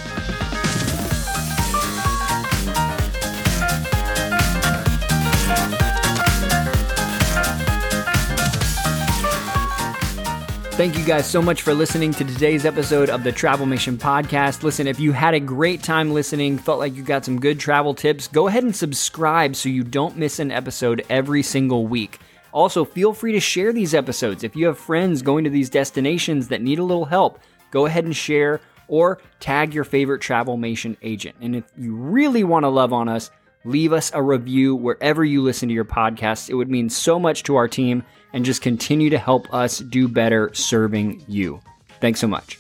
Thank 10.86 11.00
you 11.00 11.04
guys 11.04 11.28
so 11.28 11.42
much 11.42 11.64
for 11.64 11.74
listening 11.74 12.12
to 12.12 12.24
today's 12.24 12.64
episode 12.64 13.10
of 13.10 13.24
the 13.24 13.32
Travelmation 13.32 13.98
Podcast. 13.98 14.62
Listen, 14.62 14.86
if 14.86 15.00
you 15.00 15.14
had 15.14 15.34
a 15.34 15.40
great 15.40 15.82
time 15.82 16.14
listening, 16.14 16.60
felt 16.60 16.78
like 16.78 16.94
you 16.94 17.02
got 17.02 17.26
some 17.26 17.40
good 17.40 17.60
travel 17.60 17.96
tips, 17.96 18.28
go 18.28 18.48
ahead 18.48 18.64
and 18.64 18.76
subscribe 18.76 19.56
so 19.56 19.68
you 19.68 19.84
don't 19.84 20.16
miss 20.16 20.38
an 20.38 20.52
episode 20.52 21.04
every 21.10 21.42
single 21.42 21.88
week. 21.88 22.20
Also, 22.52 22.86
feel 22.86 23.14
free 23.14 23.32
to 23.32 23.40
share 23.40 23.74
these 23.74 23.96
episodes. 23.96 24.44
If 24.44 24.56
you 24.56 24.68
have 24.68 24.78
friends 24.78 25.24
going 25.24 25.44
to 25.46 25.50
these 25.50 25.72
destinations 25.72 26.50
that 26.50 26.62
need 26.62 26.78
a 26.78 26.84
little 26.84 27.06
help, 27.06 27.40
go 27.72 27.88
ahead 27.88 28.06
and 28.06 28.16
share 28.16 28.62
or 28.88 29.18
tag 29.40 29.74
your 29.74 29.86
favorite 29.86 30.22
Travelmation 30.22 30.98
agent. 31.02 31.36
And 31.42 31.56
if 31.56 31.64
you 31.76 31.96
really 31.96 32.44
want 32.44 32.62
to 32.62 32.70
love 32.70 32.94
on 32.94 33.10
us, 33.10 33.32
leave 33.66 33.92
us 33.92 34.12
a 34.14 34.22
review 34.22 34.76
wherever 34.76 35.26
you 35.26 35.42
listen 35.42 35.68
to 35.68 35.76
your 35.76 35.86
podcast. 35.86 36.50
It 36.50 36.56
would 36.56 36.70
mean 36.70 36.90
so 36.90 37.20
much 37.20 37.44
to 37.44 37.56
our 37.56 37.68
team 37.68 38.04
and 38.34 38.46
just 38.46 38.62
continue 38.62 39.10
to 39.10 39.18
help 39.18 39.54
us 39.54 39.80
do 39.80 40.08
better 40.08 40.52
serving 40.54 41.24
you. 41.28 41.60
Thanks 42.00 42.20
so 42.20 42.28
much. 42.28 42.60